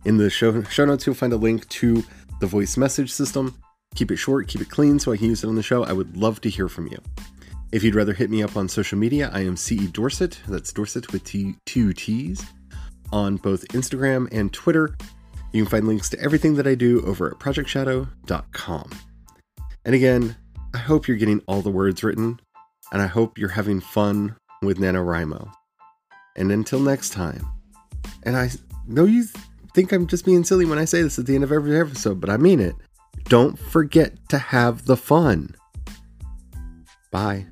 In 0.05 0.15
the 0.15 0.29
show, 0.29 0.63
show 0.63 0.85
notes, 0.85 1.05
you'll 1.05 1.15
find 1.15 1.33
a 1.33 1.37
link 1.37 1.67
to 1.67 2.01
the 2.39 2.47
voice 2.47 2.77
message 2.77 3.11
system. 3.11 3.55
Keep 3.95 4.11
it 4.11 4.17
short, 4.17 4.47
keep 4.47 4.61
it 4.61 4.69
clean 4.69 4.99
so 4.99 5.11
I 5.11 5.17
can 5.17 5.27
use 5.27 5.43
it 5.43 5.47
on 5.47 5.55
the 5.55 5.63
show. 5.63 5.83
I 5.83 5.91
would 5.91 6.15
love 6.15 6.39
to 6.41 6.49
hear 6.49 6.69
from 6.69 6.87
you. 6.87 6.97
If 7.73 7.83
you'd 7.83 7.95
rather 7.95 8.13
hit 8.13 8.29
me 8.29 8.41
up 8.41 8.55
on 8.55 8.69
social 8.69 8.97
media, 8.97 9.29
I 9.33 9.41
am 9.41 9.57
CE 9.57 9.87
Dorsett. 9.91 10.39
That's 10.47 10.71
Dorsett 10.71 11.11
with 11.11 11.25
T- 11.25 11.55
two 11.65 11.91
T's 11.91 12.41
on 13.11 13.35
both 13.35 13.67
Instagram 13.69 14.29
and 14.31 14.53
Twitter. 14.53 14.95
You 15.51 15.63
can 15.63 15.69
find 15.69 15.87
links 15.87 16.09
to 16.09 16.19
everything 16.19 16.55
that 16.55 16.67
I 16.67 16.75
do 16.75 17.01
over 17.05 17.27
at 17.31 17.39
projectshadow.com. 17.39 18.89
And 19.85 19.95
again, 19.95 20.35
I 20.73 20.77
hope 20.77 21.07
you're 21.07 21.17
getting 21.17 21.41
all 21.47 21.61
the 21.61 21.71
words 21.71 22.03
written, 22.03 22.39
and 22.91 23.01
I 23.01 23.07
hope 23.07 23.37
you're 23.37 23.49
having 23.49 23.79
fun 23.79 24.35
with 24.61 24.77
NaNoWriMo. 24.77 25.51
And 26.35 26.51
until 26.51 26.79
next 26.79 27.09
time, 27.11 27.45
and 28.23 28.37
I 28.37 28.51
know 28.87 29.05
you 29.05 29.25
think 29.73 29.91
I'm 29.91 30.07
just 30.07 30.25
being 30.25 30.43
silly 30.43 30.65
when 30.65 30.79
I 30.79 30.85
say 30.85 31.01
this 31.01 31.17
at 31.17 31.25
the 31.25 31.35
end 31.35 31.43
of 31.43 31.51
every 31.51 31.79
episode, 31.79 32.21
but 32.21 32.29
I 32.29 32.37
mean 32.37 32.59
it. 32.59 32.75
Don't 33.25 33.57
forget 33.57 34.13
to 34.29 34.37
have 34.37 34.85
the 34.85 34.97
fun. 34.97 35.55
Bye. 37.11 37.47